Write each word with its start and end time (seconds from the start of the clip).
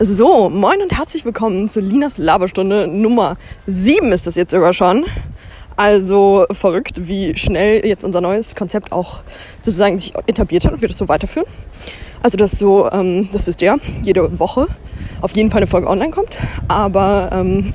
So, 0.00 0.50
moin 0.50 0.82
und 0.82 0.90
herzlich 0.90 1.24
willkommen 1.24 1.68
zu 1.68 1.78
Linas 1.78 2.18
Laberstunde 2.18 2.88
Nummer 2.88 3.36
7 3.68 4.10
ist 4.10 4.26
das 4.26 4.34
jetzt 4.34 4.50
sogar 4.50 4.72
schon. 4.72 5.04
Also 5.76 6.46
verrückt, 6.50 7.06
wie 7.06 7.36
schnell 7.36 7.86
jetzt 7.86 8.02
unser 8.02 8.20
neues 8.20 8.56
Konzept 8.56 8.90
auch 8.90 9.20
sozusagen 9.62 9.96
sich 10.00 10.12
etabliert 10.26 10.64
hat 10.64 10.72
und 10.72 10.80
wir 10.80 10.88
das 10.88 10.98
so 10.98 11.06
weiterführen. 11.06 11.46
Also 12.24 12.36
das 12.36 12.58
so, 12.58 12.90
ähm, 12.90 13.28
das 13.32 13.46
wisst 13.46 13.62
ihr 13.62 13.66
ja, 13.66 13.76
jede 14.02 14.36
Woche 14.40 14.66
auf 15.20 15.30
jeden 15.36 15.52
Fall 15.52 15.58
eine 15.58 15.68
Folge 15.68 15.86
online 15.86 16.10
kommt. 16.10 16.38
Aber 16.66 17.30
ähm, 17.32 17.72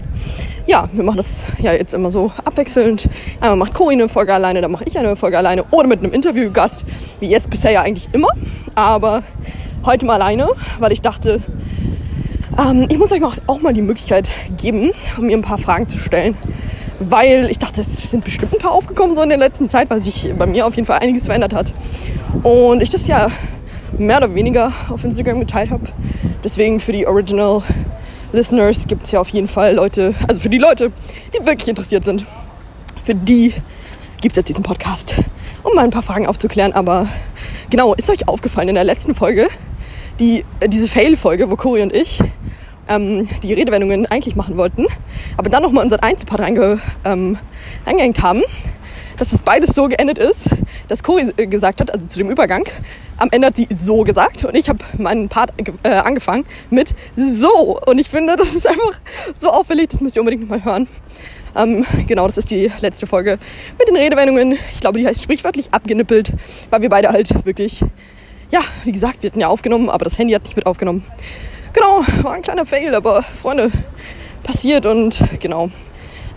ja, 0.67 0.89
wir 0.91 1.05
machen 1.05 1.17
das 1.17 1.45
ja 1.59 1.71
jetzt 1.71 1.93
immer 1.93 2.11
so 2.11 2.33
abwechselnd. 2.43 3.07
Einmal 3.39 3.55
macht 3.55 3.73
Cory 3.73 3.93
eine 3.93 4.09
Folge 4.09 4.33
alleine, 4.33 4.59
dann 4.59 4.71
mache 4.71 4.83
ich 4.85 4.99
eine 4.99 5.15
Folge 5.15 5.37
alleine 5.37 5.63
oder 5.71 5.87
mit 5.87 5.99
einem 5.99 6.11
Interviewgast, 6.11 6.83
wie 7.21 7.29
jetzt 7.29 7.49
bisher 7.49 7.71
ja 7.71 7.81
eigentlich 7.81 8.09
immer. 8.11 8.29
Aber 8.75 9.23
heute 9.85 10.05
mal 10.05 10.15
alleine, 10.15 10.49
weil 10.79 10.91
ich 10.91 11.01
dachte, 11.01 11.39
ähm, 12.59 12.87
ich 12.89 12.97
muss 12.97 13.11
euch 13.11 13.21
auch 13.23 13.61
mal 13.61 13.73
die 13.73 13.81
Möglichkeit 13.81 14.29
geben, 14.57 14.91
um 15.17 15.25
mir 15.25 15.37
ein 15.37 15.41
paar 15.41 15.57
Fragen 15.57 15.87
zu 15.87 15.97
stellen. 15.97 16.35
Weil 16.99 17.49
ich 17.49 17.59
dachte, 17.59 17.81
es 17.81 18.11
sind 18.11 18.25
bestimmt 18.25 18.53
ein 18.53 18.59
paar 18.59 18.71
aufgekommen 18.71 19.15
so 19.15 19.21
in 19.21 19.29
der 19.29 19.37
letzten 19.37 19.69
Zeit, 19.69 19.89
weil 19.89 20.01
sich 20.01 20.33
bei 20.37 20.45
mir 20.45 20.67
auf 20.67 20.75
jeden 20.75 20.85
Fall 20.85 20.99
einiges 20.99 21.25
verändert 21.25 21.53
hat. 21.53 21.73
Und 22.43 22.81
ich 22.81 22.89
das 22.89 23.07
ja 23.07 23.27
mehr 23.97 24.17
oder 24.17 24.33
weniger 24.33 24.73
auf 24.89 25.03
Instagram 25.03 25.39
geteilt 25.39 25.71
habe. 25.71 25.85
Deswegen 26.43 26.79
für 26.79 26.91
die 26.91 27.07
Original 27.07 27.63
Listeners 28.33 28.85
gibt 28.87 29.05
es 29.05 29.11
ja 29.11 29.21
auf 29.21 29.29
jeden 29.29 29.47
Fall 29.47 29.73
Leute, 29.73 30.13
also 30.27 30.41
für 30.41 30.49
die 30.49 30.57
Leute, 30.57 30.91
die 31.33 31.45
wirklich 31.45 31.69
interessiert 31.69 32.05
sind, 32.05 32.25
für 33.03 33.15
die 33.15 33.53
gibt 34.21 34.33
es 34.33 34.37
jetzt 34.37 34.49
diesen 34.49 34.63
Podcast, 34.63 35.15
um 35.63 35.73
mal 35.73 35.83
ein 35.83 35.91
paar 35.91 36.03
Fragen 36.03 36.27
aufzuklären. 36.27 36.73
Aber 36.73 37.07
genau, 37.69 37.93
ist 37.95 38.09
euch 38.09 38.27
aufgefallen 38.27 38.69
in 38.69 38.75
der 38.75 38.83
letzten 38.83 39.15
Folge, 39.15 39.47
die, 40.19 40.45
äh, 40.59 40.69
diese 40.69 40.87
Fail-Folge, 40.87 41.49
wo 41.49 41.55
Cory 41.55 41.81
und 41.81 41.93
ich 41.93 42.19
ähm, 42.87 43.29
die 43.43 43.53
Redewendungen 43.53 44.05
eigentlich 44.07 44.35
machen 44.35 44.57
wollten, 44.57 44.87
aber 45.37 45.49
dann 45.49 45.63
nochmal 45.63 45.83
unseren 45.83 46.01
Einzelpart 46.01 46.41
reinge, 46.41 46.79
ähm, 47.05 47.37
reingehängt 47.85 48.21
haben, 48.21 48.41
dass 49.17 49.31
es 49.31 49.43
beides 49.43 49.75
so 49.75 49.87
geendet 49.87 50.17
ist, 50.17 50.49
dass 50.87 51.03
Cory 51.03 51.31
äh, 51.37 51.45
gesagt 51.45 51.81
hat, 51.81 51.93
also 51.93 52.05
zu 52.07 52.19
dem 52.19 52.31
Übergang, 52.31 52.63
am 53.17 53.29
Ende 53.31 53.47
hat 53.47 53.57
sie 53.57 53.67
so 53.69 54.03
gesagt 54.03 54.43
und 54.43 54.55
ich 54.55 54.69
habe 54.69 54.79
meinen 54.97 55.29
Part 55.29 55.51
äh, 55.83 55.89
angefangen 55.89 56.45
mit 56.69 56.95
so. 57.15 57.79
Und 57.85 57.99
ich 57.99 58.09
finde, 58.09 58.35
das 58.37 58.55
ist 58.55 58.65
einfach 58.65 58.99
so 59.39 59.49
auffällig, 59.49 59.89
das 59.89 60.01
müsst 60.01 60.15
ihr 60.15 60.21
unbedingt 60.21 60.49
mal 60.49 60.63
hören. 60.63 60.87
Ähm, 61.55 61.85
genau, 62.07 62.27
das 62.27 62.37
ist 62.37 62.51
die 62.51 62.71
letzte 62.79 63.07
Folge 63.07 63.39
mit 63.77 63.87
den 63.87 63.95
Redewendungen. 63.95 64.57
Ich 64.73 64.79
glaube, 64.79 64.99
die 64.99 65.07
heißt 65.07 65.23
sprichwörtlich 65.23 65.69
abgenippelt, 65.71 66.33
weil 66.69 66.81
wir 66.81 66.89
beide 66.89 67.09
halt 67.09 67.45
wirklich, 67.45 67.83
ja, 68.51 68.61
wie 68.83 68.91
gesagt, 68.91 69.23
wir 69.23 69.29
hatten 69.29 69.39
ja 69.39 69.47
aufgenommen, 69.47 69.89
aber 69.89 70.05
das 70.05 70.17
Handy 70.17 70.33
hat 70.33 70.43
nicht 70.43 70.55
mit 70.55 70.65
aufgenommen. 70.65 71.03
Genau, 71.73 72.01
war 72.23 72.33
ein 72.33 72.41
kleiner 72.41 72.65
Fail, 72.65 72.95
aber 72.95 73.23
Freunde, 73.41 73.71
passiert 74.43 74.85
und 74.85 75.21
genau. 75.39 75.69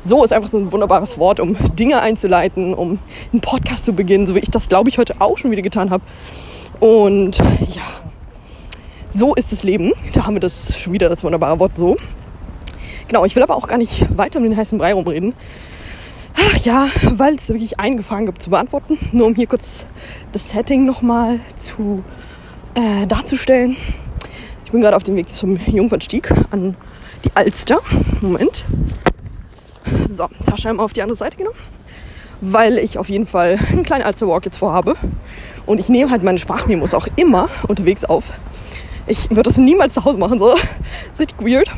So 0.04 0.24
ist 0.24 0.32
einfach 0.32 0.50
so 0.50 0.58
ein 0.58 0.72
wunderbares 0.72 1.16
Wort, 1.16 1.38
um 1.38 1.56
Dinge 1.76 2.00
einzuleiten, 2.00 2.74
um 2.74 2.98
einen 3.32 3.40
Podcast 3.40 3.84
zu 3.84 3.92
beginnen, 3.92 4.26
so 4.26 4.34
wie 4.34 4.40
ich 4.40 4.50
das, 4.50 4.68
glaube 4.68 4.90
ich, 4.90 4.98
heute 4.98 5.20
auch 5.20 5.38
schon 5.38 5.50
wieder 5.52 5.62
getan 5.62 5.90
habe. 5.90 6.02
Und 6.80 7.38
ja, 7.38 7.82
so 9.10 9.34
ist 9.34 9.52
das 9.52 9.62
Leben. 9.62 9.92
Da 10.12 10.26
haben 10.26 10.34
wir 10.34 10.40
das 10.40 10.76
schon 10.78 10.92
wieder, 10.92 11.08
das 11.08 11.22
wunderbare 11.22 11.58
Wort 11.60 11.76
so. 11.76 11.96
Genau, 13.06 13.24
ich 13.24 13.36
will 13.36 13.42
aber 13.42 13.56
auch 13.56 13.68
gar 13.68 13.78
nicht 13.78 14.16
weiter 14.16 14.38
um 14.38 14.44
den 14.44 14.56
heißen 14.56 14.76
Brei 14.76 14.92
rumreden. 14.92 15.34
Ach 16.34 16.56
ja, 16.64 16.88
weil 17.02 17.34
es 17.34 17.48
wirklich 17.48 17.78
eingefangen 17.78 18.26
gibt 18.26 18.42
zu 18.42 18.50
beantworten. 18.50 18.98
Nur 19.12 19.26
um 19.26 19.34
hier 19.34 19.46
kurz 19.46 19.86
das 20.32 20.50
Setting 20.50 20.84
nochmal 20.84 21.40
zu 21.56 22.02
äh, 22.74 23.06
darzustellen. 23.06 23.76
Ich 24.64 24.72
bin 24.72 24.80
gerade 24.80 24.96
auf 24.96 25.02
dem 25.02 25.16
Weg 25.16 25.28
zum 25.28 25.58
Jungfernstieg 25.66 26.30
an 26.50 26.76
die 27.24 27.30
Alster. 27.34 27.80
Moment. 28.20 28.64
So, 30.10 30.28
Tasche 30.46 30.78
auf 30.78 30.92
die 30.92 31.02
andere 31.02 31.16
Seite 31.16 31.36
genommen. 31.36 31.56
Weil 32.40 32.78
ich 32.78 32.98
auf 32.98 33.08
jeden 33.08 33.26
Fall 33.26 33.58
einen 33.70 33.84
kleinen 33.84 34.04
Alster-Walk 34.04 34.46
jetzt 34.46 34.58
vorhabe. 34.58 34.96
Und 35.66 35.78
ich 35.78 35.88
nehme 35.88 36.10
halt 36.10 36.22
meine 36.22 36.38
Sprachmemos 36.38 36.94
auch 36.94 37.06
immer 37.16 37.48
unterwegs 37.68 38.04
auf. 38.04 38.24
Ich 39.06 39.30
würde 39.30 39.44
das 39.44 39.58
niemals 39.58 39.94
zu 39.94 40.04
Hause 40.04 40.18
machen, 40.18 40.38
so. 40.38 40.54
Das 40.54 40.62
ist 40.62 41.20
richtig 41.20 41.40
weird. 41.40 41.68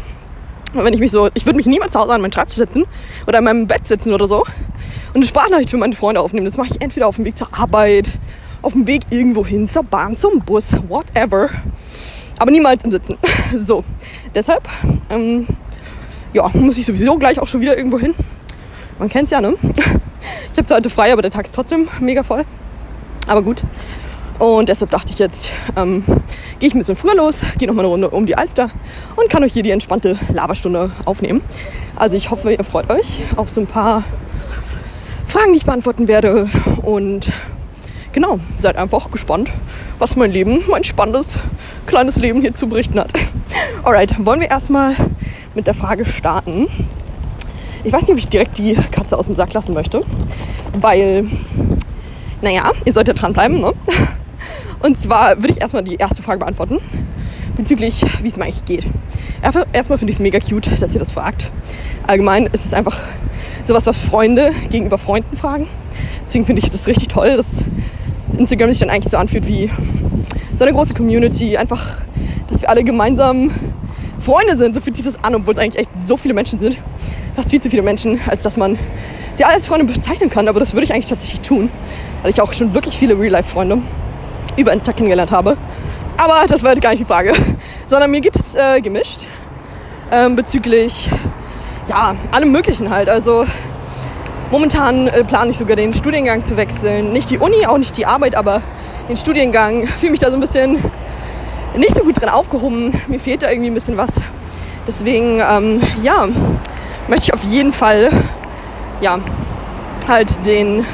Wenn 0.75 0.93
ich 0.93 1.01
mich 1.01 1.13
so, 1.13 1.29
ich 1.35 1.47
würde 1.47 1.57
mich 1.57 1.67
niemals 1.67 1.93
zu 1.93 2.01
Hause 2.01 2.13
an 2.13 2.21
meinen 2.21 2.33
Schreibtisch 2.33 2.59
setzen 2.59 2.85
oder 3.27 3.39
in 3.39 3.45
meinem 3.45 3.67
Bett 3.67 3.87
sitzen 3.87 4.13
oder 4.13 4.27
so 4.27 4.41
und 4.41 5.17
eine 5.17 5.27
Sprachnachricht 5.27 5.71
für 5.71 5.77
meine 5.77 5.95
Freunde 5.95 6.21
aufnehmen. 6.21 6.45
Das 6.45 6.57
mache 6.57 6.69
ich 6.73 6.83
entweder 6.83 7.07
auf 7.07 7.17
dem 7.17 7.25
Weg 7.25 7.37
zur 7.37 7.49
Arbeit, 7.53 8.19
auf 8.63 8.73
dem 8.73 8.87
Weg 8.87 9.03
irgendwo 9.11 9.47
hin, 9.47 9.69
zur 9.69 9.85
Bahn, 9.85 10.17
zum 10.17 10.41
Bus, 10.41 10.73
whatever. 10.89 11.49
Aber 12.39 12.51
niemals 12.51 12.85
im 12.85 12.91
Sitzen. 12.91 13.17
So, 13.65 13.85
deshalb, 14.35 14.69
ähm, 15.11 15.47
ja, 16.33 16.51
muss 16.55 16.77
ich 16.77 16.87
sowieso 16.87 17.17
gleich 17.19 17.39
auch 17.39 17.47
schon 17.47 17.61
wieder 17.61 17.77
irgendwo 17.77 18.01
hin. 18.01 18.15
Man 18.99 19.09
kennt's 19.09 19.31
ja, 19.31 19.41
ne? 19.41 19.55
Ich 20.51 20.59
habe 20.59 20.67
zwar 20.67 20.79
heute 20.79 20.91
frei, 20.91 21.13
aber 21.13 21.23
der 21.23 21.31
Tag 21.31 21.45
ist 21.45 21.55
trotzdem 21.55 21.89
mega 22.01 22.23
voll. 22.23 22.45
Aber 23.27 23.43
gut. 23.43 23.63
Und 24.39 24.69
deshalb 24.69 24.91
dachte 24.91 25.13
ich 25.13 25.19
jetzt, 25.19 25.51
ähm, 25.77 26.05
gehe 26.59 26.69
ich 26.69 26.75
ein 26.75 26.79
bisschen 26.79 26.97
früher 26.97 27.15
los, 27.15 27.43
gehe 27.59 27.69
noch 27.69 27.75
mal 27.75 27.83
eine 27.83 27.89
Runde 27.89 28.11
um 28.11 28.27
die 28.27 28.37
Alster 28.37 28.69
und 29.17 29.31
kann 29.31 29.45
euch 29.45 29.53
hier 29.53 29.63
die 29.63 29.71
entspannte 29.71 30.19
Laberstunde 30.33 30.91
aufnehmen. 31.05 31.41
Also 31.95 32.17
ich 32.17 32.31
hoffe, 32.31 32.53
ihr 32.53 32.65
freut 32.65 32.91
euch 32.91 33.23
auf 33.37 33.49
so 33.49 33.61
ein 33.61 33.67
paar 33.67 34.03
Fragen, 35.27 35.53
die 35.53 35.59
ich 35.59 35.65
beantworten 35.65 36.09
werde. 36.09 36.49
Und 36.83 37.33
genau, 38.13 38.41
seid 38.57 38.77
einfach 38.77 39.11
gespannt, 39.11 39.51
was 39.99 40.17
mein 40.17 40.33
Leben, 40.33 40.65
mein 40.69 40.85
spannendes, 40.85 41.39
kleines 41.87 42.17
Leben 42.17 42.41
hier 42.41 42.55
zu 42.55 42.69
berichten 42.69 42.99
hat. 42.99 43.13
Alright, 43.85 44.15
wollen 44.25 44.41
wir 44.41 44.51
erstmal 44.51 44.97
mit 45.55 45.67
der 45.69 45.75
Frage 45.75 46.07
starten. 46.07 46.67
Ich 47.85 47.93
weiß 47.93 48.03
nicht, 48.03 48.13
ob 48.13 48.19
ich 48.19 48.29
direkt 48.29 48.59
die 48.59 48.75
Katze 48.91 49.17
aus 49.17 49.27
dem 49.27 49.35
Sack 49.37 49.53
lassen 49.53 49.75
möchte, 49.75 50.03
weil, 50.81 51.29
naja, 52.43 52.73
ihr 52.85 52.93
solltet 52.93 53.21
dranbleiben, 53.21 53.61
ne? 53.61 53.73
Und 54.83 54.99
zwar 54.99 55.37
würde 55.37 55.51
ich 55.51 55.61
erstmal 55.61 55.83
die 55.83 55.97
erste 55.97 56.23
Frage 56.23 56.41
beantworten, 56.41 56.79
bezüglich, 57.57 58.05
wie 58.23 58.29
es 58.29 58.37
mir 58.37 58.45
eigentlich 58.45 58.65
geht. 58.65 58.85
Erstmal 59.73 59.99
finde 59.99 60.11
ich 60.11 60.17
es 60.17 60.21
mega 60.21 60.39
cute, 60.41 60.81
dass 60.81 60.95
ihr 60.95 61.01
das 61.01 61.13
fragt. 61.13 61.51
Allgemein 62.07 62.47
ist 62.47 62.67
es 62.67 62.75
einfach 62.75 63.01
sowas, 63.65 63.87
was 63.87 63.99
Freunde 63.99 64.53
gegenüber 64.71 64.99
Freunden 64.99 65.37
fragen. 65.37 65.67
Deswegen 66.27 66.47
finde 66.47 66.63
ich 66.63 66.71
das 66.71 66.87
richtig 66.87 67.09
toll, 67.09 67.37
dass 67.37 67.47
Instagram 68.39 68.71
sich 68.71 68.81
dann 68.81 68.91
eigentlich 68.91 69.11
so 69.11 69.17
anfühlt 69.17 69.47
wie 69.47 69.71
so 70.57 70.65
eine 70.65 70.73
große 70.73 70.95
Community. 70.95 71.57
Einfach, 71.57 71.99
dass 72.51 72.61
wir 72.61 72.69
alle 72.69 72.85
gemeinsam 72.85 73.51
Freunde 74.21 74.57
sind. 74.57 74.75
So 74.75 74.81
fühlt 74.81 74.97
sich 74.97 75.05
das 75.05 75.23
an, 75.23 75.35
obwohl 75.35 75.55
es 75.55 75.61
eigentlich 75.61 75.81
echt 75.81 75.91
so 76.05 76.17
viele 76.17 76.35
Menschen 76.35 76.59
sind. 76.61 76.79
Fast 77.37 77.51
viel 77.51 77.61
zu 77.61 77.71
viele 77.71 77.83
Menschen, 77.83 78.21
als 78.27 78.43
dass 78.43 78.57
man 78.57 78.79
sie 79.35 79.45
alle 79.45 79.55
als 79.55 79.67
Freunde 79.67 79.93
bezeichnen 79.93 80.31
kann. 80.31 80.49
Aber 80.49 80.61
das 80.61 80.73
würde 80.73 80.85
ich 80.85 80.93
eigentlich 80.93 81.09
tatsächlich 81.09 81.41
tun, 81.41 81.69
weil 82.23 82.31
ich 82.31 82.41
auch 82.41 82.53
schon 82.53 82.75
wirklich 82.75 82.97
viele 82.97 83.19
Real-Life-Freunde 83.19 83.79
über 84.57 84.73
den 84.73 84.83
Tag 84.83 84.97
kennengelernt 84.97 85.33
habe. 85.33 85.57
Aber 86.17 86.47
das 86.49 86.63
war 86.63 86.71
jetzt 86.71 86.83
gar 86.83 86.91
nicht 86.91 87.01
die 87.01 87.07
Frage, 87.07 87.33
sondern 87.87 88.11
mir 88.11 88.21
geht 88.21 88.37
es 88.37 88.55
äh, 88.55 88.81
gemischt 88.81 89.27
ähm, 90.13 90.37
bezüglich 90.37 91.09
ja 91.89 92.15
allem 92.31 92.53
Möglichen 92.53 92.91
halt. 92.91 93.09
Also 93.09 93.47
momentan 94.51 95.09
äh, 95.09 95.25
plane 95.25 95.51
ich 95.51 95.59
sogar 95.59 95.77
den 95.77 95.95
Studiengang 95.95 96.45
zu 96.45 96.57
wechseln, 96.57 97.13
nicht 97.13 97.31
die 97.31 97.39
Uni, 97.39 97.67
auch 97.67 97.79
nicht 97.79 97.97
die 97.97 98.07
Arbeit, 98.07 98.37
aber 98.37 98.63
den 99.09 99.17
Studiengang. 99.17 99.87
Fühle 99.87 100.13
mich 100.13 100.21
da 100.21 100.31
so 100.31 100.37
ein 100.37 100.41
bisschen 100.41 100.79
nicht 101.77 101.97
so 101.97 102.05
gut 102.05 102.21
drin 102.21 102.29
aufgehoben. 102.29 102.93
Mir 103.09 103.19
fehlt 103.19 103.43
da 103.43 103.51
irgendwie 103.51 103.71
ein 103.71 103.75
bisschen 103.75 103.97
was. 103.97 104.11
Deswegen 104.87 105.41
ähm, 105.41 105.81
ja 106.03 106.29
möchte 107.09 107.25
ich 107.25 107.35
auf 107.35 107.45
jeden 107.45 107.73
Fall 107.73 108.11
ja 109.01 109.19
halt 110.09 110.47
den 110.47 110.87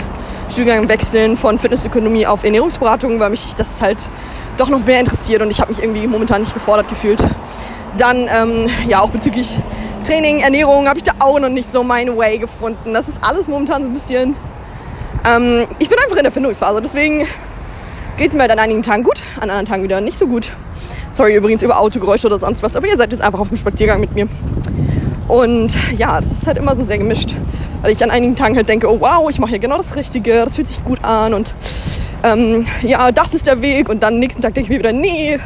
Studiengang 0.50 0.88
wechseln 0.88 1.36
von 1.36 1.58
Fitnessökonomie 1.58 2.26
auf 2.26 2.42
Ernährungsberatung, 2.42 3.20
weil 3.20 3.30
mich 3.30 3.54
das 3.54 3.80
halt 3.80 4.08
doch 4.56 4.68
noch 4.68 4.84
mehr 4.84 5.00
interessiert 5.00 5.42
und 5.42 5.50
ich 5.50 5.60
habe 5.60 5.72
mich 5.72 5.82
irgendwie 5.82 6.06
momentan 6.06 6.40
nicht 6.40 6.54
gefordert 6.54 6.88
gefühlt. 6.88 7.22
Dann 7.96 8.28
ähm, 8.28 8.68
ja 8.88 9.00
auch 9.00 9.10
bezüglich 9.10 9.60
Training, 10.04 10.40
Ernährung 10.40 10.88
habe 10.88 10.98
ich 10.98 11.04
da 11.04 11.12
auch 11.20 11.38
noch 11.38 11.48
nicht 11.48 11.70
so 11.70 11.82
mein 11.82 12.16
Way 12.16 12.38
gefunden. 12.38 12.92
Das 12.92 13.08
ist 13.08 13.22
alles 13.22 13.46
momentan 13.46 13.82
so 13.82 13.88
ein 13.88 13.94
bisschen. 13.94 14.34
Ähm, 15.24 15.66
ich 15.78 15.88
bin 15.88 15.98
einfach 15.98 16.16
in 16.16 16.24
der 16.24 16.32
Findungsphase, 16.32 16.80
deswegen 16.82 17.26
geht 18.16 18.28
es 18.28 18.34
mir 18.34 18.40
halt 18.40 18.50
an 18.50 18.58
einigen 18.58 18.82
Tagen 18.82 19.02
gut, 19.02 19.22
an 19.36 19.50
anderen 19.50 19.66
Tagen 19.66 19.82
wieder 19.82 20.00
nicht 20.00 20.18
so 20.18 20.26
gut. 20.26 20.50
Sorry 21.12 21.34
übrigens 21.36 21.62
über 21.62 21.78
Autogeräusche 21.78 22.26
oder 22.26 22.38
sonst 22.38 22.62
was, 22.62 22.76
aber 22.76 22.86
ihr 22.86 22.96
seid 22.96 23.12
jetzt 23.12 23.22
einfach 23.22 23.40
auf 23.40 23.48
dem 23.48 23.56
Spaziergang 23.56 24.00
mit 24.00 24.14
mir. 24.14 24.28
Und 25.28 25.76
ja, 25.96 26.20
das 26.20 26.32
ist 26.32 26.46
halt 26.46 26.58
immer 26.58 26.74
so 26.74 26.82
sehr 26.82 26.98
gemischt. 26.98 27.34
Weil 27.82 27.92
ich 27.92 28.02
an 28.02 28.10
einigen 28.10 28.36
Tagen 28.36 28.56
halt 28.56 28.68
denke, 28.68 28.90
oh 28.90 29.00
wow, 29.00 29.28
ich 29.30 29.38
mache 29.38 29.50
hier 29.50 29.58
genau 29.58 29.76
das 29.76 29.96
Richtige, 29.96 30.44
das 30.44 30.56
fühlt 30.56 30.68
sich 30.68 30.84
gut 30.84 31.02
an 31.02 31.34
und 31.34 31.54
ähm, 32.22 32.66
ja, 32.82 33.10
das 33.12 33.32
ist 33.32 33.46
der 33.46 33.62
Weg. 33.62 33.88
Und 33.88 34.02
dann 34.02 34.18
nächsten 34.18 34.42
Tag 34.42 34.54
denke 34.54 34.66
ich 34.66 34.70
mir 34.70 34.78
wieder, 34.78 34.92
nee, 34.92 35.38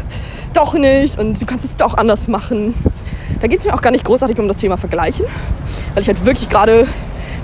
doch 0.52 0.74
nicht 0.74 1.18
und 1.18 1.40
du 1.40 1.46
kannst 1.46 1.64
es 1.64 1.76
doch 1.76 1.94
anders 1.94 2.28
machen. 2.28 2.74
Da 3.40 3.46
geht 3.46 3.60
es 3.60 3.66
mir 3.66 3.74
auch 3.74 3.82
gar 3.82 3.90
nicht 3.90 4.04
großartig 4.04 4.38
um 4.38 4.48
das 4.48 4.56
Thema 4.56 4.76
Vergleichen, 4.76 5.26
weil 5.94 6.02
ich 6.02 6.08
halt 6.08 6.24
wirklich 6.24 6.48
gerade 6.48 6.86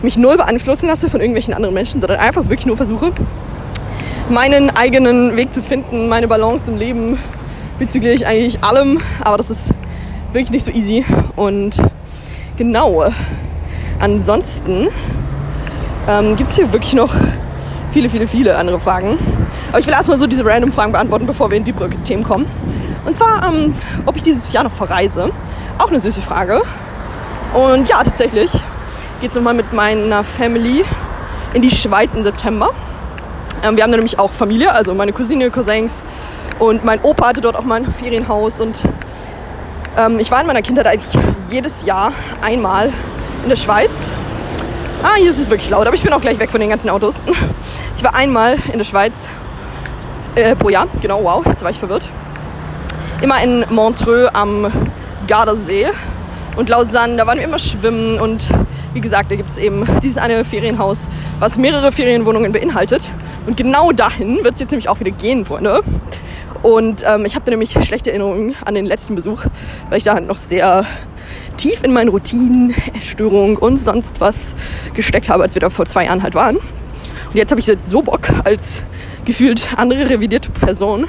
mich 0.02 0.16
null 0.16 0.36
beeinflussen 0.36 0.88
lasse 0.88 1.10
von 1.10 1.20
irgendwelchen 1.20 1.52
anderen 1.54 1.74
Menschen, 1.74 2.00
sondern 2.00 2.18
einfach 2.18 2.44
wirklich 2.44 2.66
nur 2.66 2.76
versuche, 2.76 3.12
meinen 4.30 4.70
eigenen 4.70 5.36
Weg 5.36 5.54
zu 5.54 5.62
finden, 5.62 6.08
meine 6.08 6.28
Balance 6.28 6.64
im 6.68 6.78
Leben 6.78 7.18
bezüglich 7.78 8.26
eigentlich 8.26 8.62
allem. 8.62 9.00
Aber 9.20 9.36
das 9.36 9.50
ist 9.50 9.70
wirklich 10.32 10.50
nicht 10.50 10.66
so 10.66 10.72
easy. 10.72 11.04
Und 11.36 11.82
genau, 12.56 13.04
ansonsten 14.00 14.88
ähm, 16.08 16.36
gibt 16.36 16.50
es 16.50 16.56
hier 16.56 16.72
wirklich 16.72 16.94
noch 16.94 17.14
viele, 17.92 18.08
viele, 18.08 18.26
viele 18.26 18.56
andere 18.56 18.80
Fragen. 18.80 19.18
Aber 19.68 19.78
ich 19.78 19.86
will 19.86 19.94
erstmal 19.94 20.18
so 20.18 20.26
diese 20.26 20.44
random 20.44 20.72
Fragen 20.72 20.92
beantworten, 20.92 21.26
bevor 21.26 21.50
wir 21.50 21.56
in 21.56 21.64
die 21.64 21.72
Brücke-Themen 21.72 22.24
kommen. 22.24 22.46
Und 23.04 23.14
zwar, 23.16 23.46
ähm, 23.46 23.74
ob 24.06 24.16
ich 24.16 24.22
dieses 24.22 24.52
Jahr 24.52 24.64
noch 24.64 24.72
verreise. 24.72 25.30
Auch 25.78 25.88
eine 25.88 26.00
süße 26.00 26.22
Frage. 26.22 26.62
Und 27.54 27.88
ja, 27.88 28.02
tatsächlich 28.02 28.50
geht 29.20 29.30
es 29.30 29.36
nochmal 29.36 29.54
mit 29.54 29.72
meiner 29.72 30.24
Family 30.24 30.84
in 31.52 31.62
die 31.62 31.70
Schweiz 31.70 32.14
im 32.14 32.22
September. 32.22 32.70
Ähm, 33.62 33.76
wir 33.76 33.82
haben 33.82 33.90
da 33.90 33.96
nämlich 33.96 34.18
auch 34.18 34.30
Familie, 34.30 34.72
also 34.72 34.94
meine 34.94 35.12
Cousine, 35.12 35.50
Cousins 35.50 36.02
und 36.58 36.84
mein 36.84 37.00
Opa 37.02 37.28
hatte 37.28 37.40
dort 37.40 37.56
auch 37.56 37.64
mal 37.64 37.76
ein 37.76 37.90
Ferienhaus. 37.90 38.60
Und 38.60 38.82
ähm, 39.98 40.20
ich 40.20 40.30
war 40.30 40.40
in 40.40 40.46
meiner 40.46 40.62
Kindheit 40.62 40.86
eigentlich 40.86 41.22
jedes 41.50 41.84
Jahr 41.84 42.12
einmal 42.40 42.92
in 43.42 43.48
der 43.48 43.56
Schweiz. 43.56 43.90
Ah, 45.02 45.16
hier 45.16 45.30
ist 45.30 45.38
es 45.38 45.48
wirklich 45.48 45.70
laut, 45.70 45.86
aber 45.86 45.96
ich 45.96 46.02
bin 46.02 46.12
auch 46.12 46.20
gleich 46.20 46.38
weg 46.38 46.50
von 46.50 46.60
den 46.60 46.70
ganzen 46.70 46.90
Autos. 46.90 47.22
Ich 47.96 48.04
war 48.04 48.14
einmal 48.14 48.56
in 48.72 48.78
der 48.78 48.86
Schweiz 48.86 49.28
äh, 50.34 50.56
pro 50.56 50.70
Jahr, 50.70 50.86
genau, 51.02 51.22
wow, 51.22 51.44
jetzt 51.44 51.62
war 51.62 51.70
ich 51.70 51.78
verwirrt. 51.78 52.08
Immer 53.20 53.42
in 53.42 53.66
Montreux 53.68 54.30
am 54.32 54.72
Gardasee 55.26 55.90
und 56.56 56.70
Lausanne, 56.70 57.16
da 57.16 57.26
waren 57.26 57.36
wir 57.36 57.44
immer 57.44 57.58
schwimmen 57.58 58.18
und 58.18 58.48
wie 58.94 59.02
gesagt, 59.02 59.30
da 59.30 59.36
gibt 59.36 59.50
es 59.50 59.58
eben 59.58 59.86
dieses 60.02 60.16
eine 60.16 60.46
Ferienhaus, 60.46 61.08
was 61.40 61.58
mehrere 61.58 61.92
Ferienwohnungen 61.92 62.52
beinhaltet. 62.52 63.10
Und 63.46 63.58
genau 63.58 63.92
dahin 63.92 64.42
wird 64.44 64.54
es 64.54 64.60
jetzt 64.60 64.70
nämlich 64.70 64.88
auch 64.88 64.98
wieder 65.00 65.10
gehen, 65.10 65.44
Freunde. 65.44 65.82
Und 66.62 67.04
ähm, 67.06 67.24
ich 67.24 67.34
habe 67.34 67.50
nämlich 67.50 67.72
schlechte 67.84 68.10
Erinnerungen 68.10 68.54
an 68.64 68.74
den 68.74 68.84
letzten 68.84 69.14
Besuch, 69.14 69.44
weil 69.88 69.98
ich 69.98 70.04
da 70.04 70.14
halt 70.14 70.26
noch 70.26 70.36
sehr 70.36 70.84
tief 71.56 71.82
in 71.82 71.92
meinen 71.92 72.08
Routinen, 72.08 72.74
Essstörung 72.96 73.56
und 73.56 73.78
sonst 73.78 74.20
was 74.20 74.54
gesteckt 74.94 75.28
habe, 75.28 75.42
als 75.42 75.54
wir 75.54 75.60
da 75.60 75.70
vor 75.70 75.86
zwei 75.86 76.04
Jahren 76.04 76.22
halt 76.22 76.34
waren. 76.34 76.56
Und 76.56 77.34
jetzt 77.34 77.50
habe 77.50 77.60
ich 77.60 77.66
jetzt 77.66 77.88
so 77.88 78.02
Bock, 78.02 78.28
als 78.44 78.84
gefühlt 79.24 79.68
andere 79.76 80.08
revidierte 80.08 80.50
Person 80.50 81.06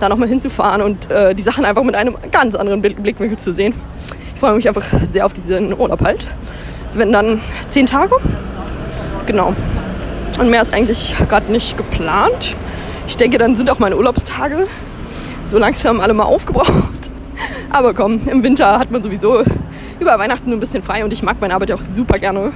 da 0.00 0.08
nochmal 0.08 0.28
hinzufahren 0.28 0.82
und 0.82 1.10
äh, 1.10 1.34
die 1.34 1.42
Sachen 1.42 1.64
einfach 1.64 1.82
mit 1.82 1.94
einem 1.94 2.16
ganz 2.30 2.54
anderen 2.54 2.80
Blickwinkel 2.80 3.38
zu 3.38 3.52
sehen. 3.52 3.74
Ich 4.34 4.40
freue 4.40 4.54
mich 4.54 4.68
einfach 4.68 4.86
sehr 5.06 5.26
auf 5.26 5.32
diesen 5.32 5.78
Urlaub 5.78 6.00
halt. 6.00 6.26
Es 6.88 6.96
werden 6.96 7.12
dann 7.12 7.40
zehn 7.70 7.86
Tage. 7.86 8.14
Genau. 9.26 9.54
Und 10.38 10.50
mehr 10.50 10.62
ist 10.62 10.72
eigentlich 10.72 11.16
gerade 11.28 11.50
nicht 11.50 11.76
geplant. 11.76 12.56
Ich 13.08 13.16
denke, 13.16 13.38
dann 13.38 13.56
sind 13.56 13.68
auch 13.70 13.80
meine 13.80 13.96
Urlaubstage 13.96 14.68
so 15.48 15.58
langsam 15.58 16.00
alle 16.00 16.14
mal 16.14 16.24
aufgebraucht. 16.24 17.10
Aber 17.70 17.94
komm, 17.94 18.20
im 18.26 18.42
Winter 18.42 18.78
hat 18.78 18.90
man 18.90 19.02
sowieso 19.02 19.42
über 20.00 20.18
Weihnachten 20.18 20.52
ein 20.52 20.60
bisschen 20.60 20.82
frei 20.82 21.04
und 21.04 21.12
ich 21.12 21.22
mag 21.22 21.36
meine 21.40 21.54
Arbeit 21.54 21.72
auch 21.72 21.80
super 21.80 22.18
gerne, 22.18 22.52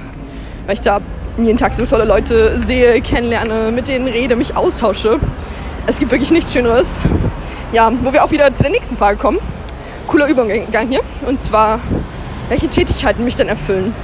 weil 0.65 0.73
ich 0.73 0.81
da 0.81 0.99
jeden 1.37 1.57
Tag 1.57 1.73
so 1.73 1.85
tolle 1.85 2.05
Leute 2.05 2.61
sehe, 2.67 3.01
kennenlerne, 3.01 3.71
mit 3.71 3.87
denen 3.87 4.07
rede, 4.07 4.35
mich 4.35 4.55
austausche. 4.55 5.19
Es 5.87 5.99
gibt 5.99 6.11
wirklich 6.11 6.31
nichts 6.31 6.53
Schöneres. 6.53 6.87
Ja, 7.71 7.91
wo 8.03 8.13
wir 8.13 8.23
auch 8.23 8.31
wieder 8.31 8.53
zu 8.55 8.63
der 8.63 8.71
nächsten 8.71 8.95
Frage 8.95 9.17
kommen. 9.17 9.39
Cooler 10.07 10.27
Übergang 10.27 10.87
hier. 10.87 11.01
Und 11.25 11.41
zwar, 11.41 11.79
welche 12.49 12.67
Tätigkeiten 12.67 13.23
mich 13.23 13.35
denn 13.35 13.49
erfüllen. 13.49 13.95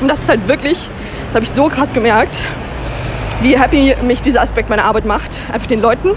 Und 0.00 0.08
das 0.08 0.20
ist 0.20 0.28
halt 0.28 0.48
wirklich, 0.48 0.90
das 1.28 1.34
habe 1.34 1.44
ich 1.44 1.50
so 1.50 1.68
krass 1.68 1.92
gemerkt, 1.92 2.42
wie 3.40 3.56
happy 3.56 3.94
mich 4.02 4.20
dieser 4.20 4.42
Aspekt 4.42 4.68
meiner 4.68 4.84
Arbeit 4.84 5.04
macht, 5.04 5.38
einfach 5.52 5.68
den 5.68 5.80
Leuten 5.80 6.10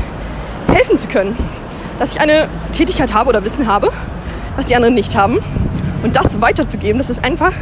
helfen 0.68 0.98
zu 0.98 1.07
können. 1.07 1.38
Dass 2.01 2.15
ich 2.15 2.19
eine 2.19 2.48
Tätigkeit 2.74 3.13
habe 3.13 3.30
oder 3.30 3.45
Wissen 3.45 3.68
habe, 3.68 3.92
was 4.56 4.65
die 4.65 4.75
anderen 4.75 4.95
nicht 4.95 5.15
haben. 5.15 5.38
Und 6.01 6.15
das 6.15 6.42
weiterzugeben, 6.42 6.98
das 6.98 7.12
ist 7.12 7.24
einfach 7.24 7.53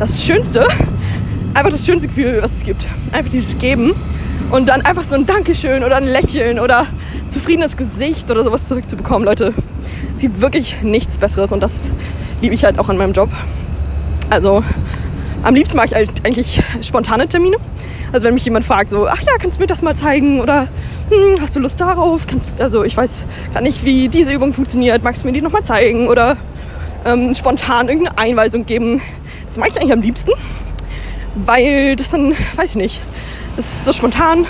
das 0.00 0.24
Schönste, 0.24 0.66
einfach 1.54 1.70
das 1.70 1.86
schönste 1.86 2.08
Gefühl, 2.08 2.40
was 2.42 2.50
es 2.50 2.64
gibt. 2.64 2.84
Einfach 3.12 3.30
dieses 3.30 3.56
Geben 3.58 3.94
und 4.50 4.68
dann 4.68 4.82
einfach 4.82 5.04
so 5.04 5.14
ein 5.14 5.24
Dankeschön 5.24 5.84
oder 5.84 5.98
ein 5.98 6.04
Lächeln 6.04 6.58
oder 6.58 6.86
zufriedenes 7.28 7.76
Gesicht 7.76 8.28
oder 8.28 8.42
sowas 8.42 8.66
zurückzubekommen, 8.66 9.24
Leute. 9.24 9.54
Es 10.16 10.22
gibt 10.22 10.40
wirklich 10.40 10.82
nichts 10.82 11.16
Besseres 11.16 11.52
und 11.52 11.60
das 11.60 11.92
liebe 12.40 12.56
ich 12.56 12.64
halt 12.64 12.80
auch 12.80 12.88
an 12.88 12.96
meinem 12.96 13.12
Job. 13.12 13.30
Also 14.30 14.64
am 15.42 15.54
liebsten 15.54 15.76
mag 15.76 15.86
ich 15.86 15.94
halt 15.94 16.10
eigentlich 16.24 16.62
spontane 16.82 17.28
Termine. 17.28 17.56
Also 18.12 18.26
wenn 18.26 18.34
mich 18.34 18.44
jemand 18.44 18.64
fragt, 18.64 18.90
so, 18.90 19.06
ach 19.06 19.20
ja, 19.20 19.32
kannst 19.38 19.58
du 19.58 19.62
mir 19.62 19.66
das 19.66 19.82
mal 19.82 19.96
zeigen 19.96 20.40
oder 20.40 20.68
hm, 21.10 21.40
hast 21.40 21.54
du 21.56 21.60
Lust 21.60 21.80
darauf? 21.80 22.26
Kannst, 22.26 22.48
also 22.58 22.84
ich 22.84 22.96
weiß 22.96 23.24
gar 23.52 23.60
nicht, 23.60 23.84
wie 23.84 24.08
diese 24.08 24.32
Übung 24.32 24.54
funktioniert. 24.54 25.02
Magst 25.02 25.22
du 25.22 25.26
mir 25.26 25.32
die 25.32 25.42
nochmal 25.42 25.64
zeigen 25.64 26.08
oder 26.08 26.36
ähm, 27.04 27.34
spontan 27.34 27.88
irgendeine 27.88 28.18
Einweisung 28.18 28.66
geben? 28.66 29.00
Das 29.46 29.56
mag 29.56 29.70
ich 29.70 29.76
eigentlich 29.76 29.92
am 29.92 30.02
liebsten 30.02 30.32
weil 31.36 31.96
das 31.96 32.10
dann, 32.10 32.34
weiß 32.56 32.70
ich 32.70 32.76
nicht, 32.76 33.00
das 33.56 33.66
ist 33.66 33.84
so 33.84 33.92
spontan. 33.92 34.46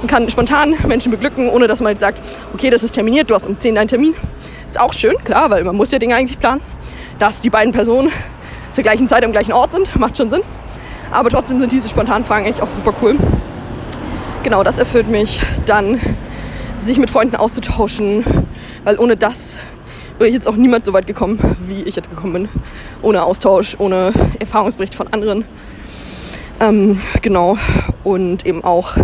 Man 0.00 0.08
kann 0.08 0.28
spontan 0.28 0.74
Menschen 0.86 1.10
beglücken, 1.10 1.48
ohne 1.48 1.66
dass 1.66 1.80
man 1.80 1.92
jetzt 1.92 2.00
sagt, 2.00 2.18
okay, 2.52 2.68
das 2.70 2.82
ist 2.82 2.92
terminiert, 2.92 3.30
du 3.30 3.34
hast 3.34 3.46
um 3.46 3.58
10 3.58 3.74
deinen 3.74 3.88
Termin. 3.88 4.14
Ist 4.66 4.78
auch 4.78 4.92
schön, 4.92 5.16
klar, 5.24 5.50
weil 5.50 5.64
man 5.64 5.76
muss 5.76 5.92
ja 5.92 5.98
Dinge 5.98 6.14
eigentlich 6.14 6.38
planen. 6.38 6.60
Dass 7.18 7.40
die 7.40 7.50
beiden 7.50 7.72
Personen 7.72 8.10
zur 8.74 8.82
gleichen 8.82 9.06
Zeit 9.08 9.24
am 9.24 9.32
gleichen 9.32 9.52
Ort 9.52 9.72
sind, 9.72 9.96
macht 9.98 10.16
schon 10.18 10.30
Sinn. 10.30 10.42
Aber 11.10 11.30
trotzdem 11.30 11.60
sind 11.60 11.72
diese 11.72 11.88
spontanen 11.88 12.24
Fragen 12.24 12.44
eigentlich 12.44 12.62
auch 12.62 12.68
super 12.68 12.92
cool. 13.00 13.16
Genau, 14.42 14.62
das 14.62 14.78
erfüllt 14.78 15.08
mich. 15.08 15.40
Dann 15.64 16.00
sich 16.80 16.98
mit 16.98 17.08
Freunden 17.08 17.36
auszutauschen, 17.36 18.24
weil 18.82 18.98
ohne 18.98 19.16
das 19.16 19.56
wäre 20.18 20.28
ich 20.28 20.34
jetzt 20.34 20.46
auch 20.46 20.56
niemals 20.56 20.84
so 20.84 20.92
weit 20.92 21.06
gekommen, 21.06 21.38
wie 21.66 21.82
ich 21.82 21.96
jetzt 21.96 22.10
gekommen 22.10 22.32
bin. 22.32 22.48
Ohne 23.02 23.22
Austausch, 23.22 23.76
ohne 23.78 24.12
Erfahrungsbericht 24.38 24.94
von 24.94 25.12
anderen. 25.12 25.44
Ähm, 26.60 27.00
genau. 27.22 27.56
Und 28.02 28.44
eben 28.44 28.62
auch, 28.62 28.96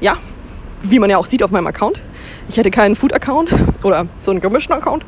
ja, 0.00 0.16
wie 0.82 0.98
man 0.98 1.10
ja 1.10 1.18
auch 1.18 1.26
sieht 1.26 1.42
auf 1.42 1.50
meinem 1.50 1.66
Account. 1.66 2.00
Ich 2.48 2.56
hätte 2.56 2.70
keinen 2.70 2.96
Food-Account 2.96 3.54
oder 3.82 4.06
so 4.18 4.30
einen 4.30 4.40
gemischten 4.40 4.74
Account, 4.74 5.04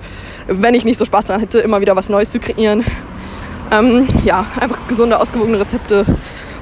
wenn 0.46 0.74
ich 0.74 0.84
nicht 0.84 0.98
so 0.98 1.04
Spaß 1.04 1.24
daran 1.24 1.40
hätte, 1.40 1.58
immer 1.60 1.80
wieder 1.80 1.96
was 1.96 2.08
Neues 2.08 2.30
zu 2.30 2.38
kreieren. 2.38 2.84
Ähm, 3.72 4.06
ja, 4.24 4.46
einfach 4.60 4.78
gesunde, 4.86 5.18
ausgewogene 5.18 5.58
Rezepte. 5.58 6.06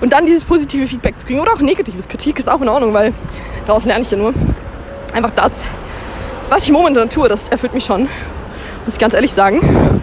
Und 0.01 0.13
dann 0.13 0.25
dieses 0.25 0.45
positive 0.45 0.87
Feedback 0.87 1.19
zu 1.21 1.27
kriegen 1.27 1.41
oder 1.41 1.53
auch 1.53 1.61
negatives. 1.61 2.09
Kritik 2.09 2.39
ist 2.39 2.49
auch 2.49 2.63
in 2.63 2.69
Ordnung, 2.69 2.95
weil 2.95 3.13
daraus 3.67 3.85
lerne 3.85 4.03
ich 4.03 4.11
ja 4.11 4.17
nur. 4.17 4.33
Einfach 5.13 5.33
das, 5.33 5.67
was 6.49 6.65
ich 6.65 6.71
momentan 6.71 7.11
tue, 7.11 7.29
das 7.29 7.49
erfüllt 7.49 7.75
mich 7.75 7.85
schon. 7.85 8.03
Muss 8.85 8.95
ich 8.95 8.99
ganz 8.99 9.13
ehrlich 9.13 9.33
sagen. 9.33 10.03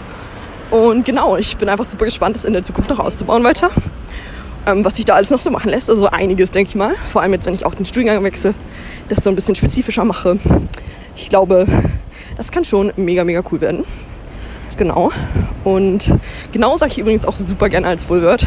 Und 0.70 1.06
genau, 1.06 1.38
ich 1.38 1.58
bin 1.58 1.70
einfach 1.70 1.88
super 1.88 2.06
gespannt, 2.06 2.36
das 2.36 2.46
in 2.46 2.54
der 2.54 2.64
Zukunft 2.64 2.90
noch 2.90 3.00
auszubauen 3.00 3.44
weiter 3.44 3.72
ähm, 4.68 4.84
was 4.84 4.98
sich 4.98 5.06
da 5.06 5.16
alles 5.16 5.30
noch 5.30 5.40
so 5.40 5.50
machen 5.50 5.72
lässt. 5.72 5.90
Also 5.90 6.08
einiges, 6.08 6.52
denke 6.52 6.70
ich 6.70 6.76
mal. 6.76 6.94
Vor 7.12 7.22
allem 7.22 7.34
jetzt, 7.34 7.46
wenn 7.46 7.54
ich 7.54 7.66
auch 7.66 7.74
den 7.74 7.86
Studiengang 7.86 8.24
wechsle, 8.24 8.54
das 9.08 9.24
so 9.24 9.30
ein 9.30 9.36
bisschen 9.36 9.56
spezifischer 9.56 10.04
mache. 10.04 10.40
Ich 11.16 11.30
glaube, 11.30 11.66
das 12.36 12.52
kann 12.52 12.66
schon 12.66 12.92
mega, 12.98 13.24
mega 13.24 13.42
cool 13.52 13.62
werden. 13.62 13.86
Genau. 14.78 15.12
Und 15.64 16.14
genau 16.52 16.78
sage 16.78 16.92
ich 16.92 16.98
übrigens 17.00 17.26
auch 17.26 17.36
super 17.36 17.70
gerne 17.70 17.88
als 17.88 18.06
Full 18.06 18.24
Word. 18.24 18.46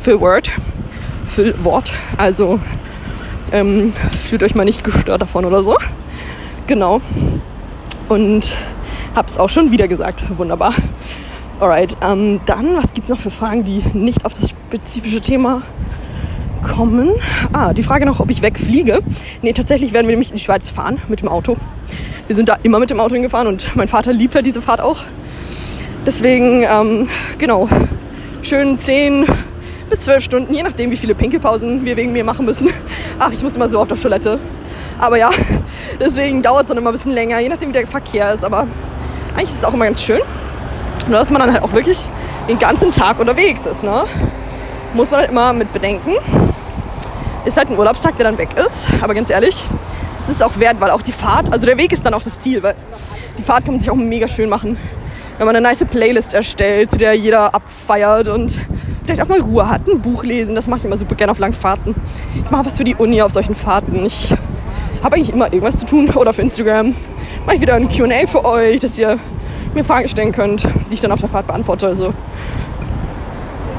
Full 0.00 0.20
Word. 0.20 0.52
Full 1.26 1.54
Wort. 1.64 1.92
Also 2.16 2.60
ähm, 3.52 3.92
fühlt 4.28 4.42
euch 4.42 4.54
mal 4.54 4.64
nicht 4.64 4.84
gestört 4.84 5.22
davon 5.22 5.44
oder 5.44 5.62
so. 5.62 5.76
Genau. 6.66 7.00
Und 8.08 8.56
hab's 9.14 9.38
auch 9.38 9.50
schon 9.50 9.70
wieder 9.70 9.88
gesagt. 9.88 10.24
Wunderbar. 10.36 10.74
Alright, 11.58 11.96
ähm, 12.02 12.40
dann, 12.44 12.76
was 12.76 12.92
gibt 12.92 13.04
es 13.04 13.08
noch 13.08 13.18
für 13.18 13.30
Fragen, 13.30 13.64
die 13.64 13.82
nicht 13.94 14.26
auf 14.26 14.34
das 14.34 14.50
spezifische 14.50 15.22
Thema 15.22 15.62
kommen? 16.62 17.12
Ah, 17.54 17.72
die 17.72 17.82
Frage 17.82 18.04
noch, 18.04 18.20
ob 18.20 18.30
ich 18.30 18.42
wegfliege. 18.42 19.00
Nee, 19.40 19.54
tatsächlich 19.54 19.94
werden 19.94 20.06
wir 20.06 20.12
nämlich 20.12 20.30
in 20.30 20.36
die 20.36 20.42
Schweiz 20.42 20.68
fahren 20.68 20.98
mit 21.08 21.22
dem 21.22 21.28
Auto. 21.28 21.56
Wir 22.26 22.36
sind 22.36 22.50
da 22.50 22.58
immer 22.62 22.78
mit 22.78 22.90
dem 22.90 23.00
Auto 23.00 23.14
hingefahren 23.14 23.48
und 23.48 23.74
mein 23.74 23.88
Vater 23.88 24.12
liebt 24.12 24.34
halt 24.34 24.44
diese 24.44 24.60
Fahrt 24.60 24.82
auch. 24.82 25.04
Deswegen, 26.06 26.62
ähm, 26.62 27.08
genau, 27.36 27.68
schön 28.42 28.78
10 28.78 29.26
bis 29.90 30.00
12 30.02 30.22
Stunden, 30.22 30.54
je 30.54 30.62
nachdem, 30.62 30.92
wie 30.92 30.96
viele 30.96 31.16
Pinkelpausen 31.16 31.84
wir 31.84 31.96
wegen 31.96 32.12
mir 32.12 32.22
machen 32.22 32.46
müssen. 32.46 32.70
Ach, 33.18 33.32
ich 33.32 33.42
muss 33.42 33.56
immer 33.56 33.68
so 33.68 33.80
oft 33.80 33.92
auf 33.92 34.00
Toilette. 34.00 34.38
Aber 35.00 35.18
ja, 35.18 35.30
deswegen 36.00 36.42
dauert 36.42 36.62
es 36.62 36.68
dann 36.68 36.78
immer 36.78 36.90
ein 36.90 36.92
bisschen 36.92 37.10
länger, 37.10 37.40
je 37.40 37.48
nachdem, 37.48 37.70
wie 37.70 37.72
der 37.72 37.88
Verkehr 37.88 38.32
ist. 38.32 38.44
Aber 38.44 38.68
eigentlich 39.34 39.50
ist 39.50 39.58
es 39.58 39.64
auch 39.64 39.74
immer 39.74 39.86
ganz 39.86 40.00
schön. 40.00 40.20
Nur 41.08 41.18
dass 41.18 41.30
man 41.30 41.40
dann 41.40 41.52
halt 41.52 41.64
auch 41.64 41.72
wirklich 41.72 41.98
den 42.48 42.60
ganzen 42.60 42.92
Tag 42.92 43.18
unterwegs 43.18 43.66
ist. 43.66 43.82
Ne? 43.82 44.04
Muss 44.94 45.10
man 45.10 45.20
halt 45.20 45.30
immer 45.30 45.52
mit 45.52 45.72
bedenken. 45.72 46.12
Ist 47.44 47.56
halt 47.56 47.68
ein 47.68 47.76
Urlaubstag, 47.76 48.16
der 48.16 48.26
dann 48.26 48.38
weg 48.38 48.50
ist. 48.64 48.86
Aber 49.02 49.12
ganz 49.12 49.28
ehrlich, 49.28 49.68
es 50.20 50.28
ist 50.28 50.42
auch 50.42 50.56
wert, 50.58 50.76
weil 50.78 50.90
auch 50.90 51.02
die 51.02 51.12
Fahrt, 51.12 51.52
also 51.52 51.66
der 51.66 51.78
Weg 51.78 51.92
ist 51.92 52.06
dann 52.06 52.14
auch 52.14 52.22
das 52.22 52.38
Ziel, 52.38 52.62
weil 52.62 52.76
die 53.38 53.42
Fahrt 53.42 53.64
kann 53.64 53.74
man 53.74 53.80
sich 53.80 53.90
auch 53.90 53.96
mega 53.96 54.28
schön 54.28 54.48
machen. 54.48 54.78
Wenn 55.38 55.44
man 55.44 55.54
eine 55.54 55.68
nice 55.68 55.84
Playlist 55.84 56.32
erstellt, 56.32 56.92
zu 56.92 56.96
der 56.96 57.12
jeder 57.12 57.54
abfeiert 57.54 58.28
und 58.28 58.58
vielleicht 59.04 59.20
auch 59.20 59.28
mal 59.28 59.40
Ruhe 59.40 59.68
hat, 59.68 59.86
ein 59.86 60.00
Buch 60.00 60.24
lesen, 60.24 60.54
das 60.54 60.66
mache 60.66 60.78
ich 60.78 60.84
immer 60.86 60.96
super 60.96 61.14
gerne 61.14 61.30
auf 61.30 61.38
langen 61.38 61.52
Fahrten. 61.52 61.94
Ich 62.42 62.50
mache 62.50 62.64
was 62.64 62.78
für 62.78 62.84
die 62.84 62.94
Uni 62.94 63.20
auf 63.20 63.32
solchen 63.32 63.54
Fahrten. 63.54 64.06
Ich 64.06 64.32
habe 65.02 65.16
eigentlich 65.16 65.34
immer 65.34 65.52
irgendwas 65.52 65.76
zu 65.76 65.84
tun 65.84 66.08
oder 66.14 66.32
für 66.32 66.40
Instagram 66.40 66.94
mache 67.44 67.56
ich 67.56 67.60
wieder 67.60 67.74
ein 67.74 67.86
Q&A 67.90 68.26
für 68.26 68.46
euch, 68.46 68.80
dass 68.80 68.98
ihr 68.98 69.18
mir 69.74 69.84
Fragen 69.84 70.08
stellen 70.08 70.32
könnt, 70.32 70.64
die 70.90 70.94
ich 70.94 71.00
dann 71.00 71.12
auf 71.12 71.20
der 71.20 71.28
Fahrt 71.28 71.46
beantworte. 71.46 71.86
Also 71.86 72.14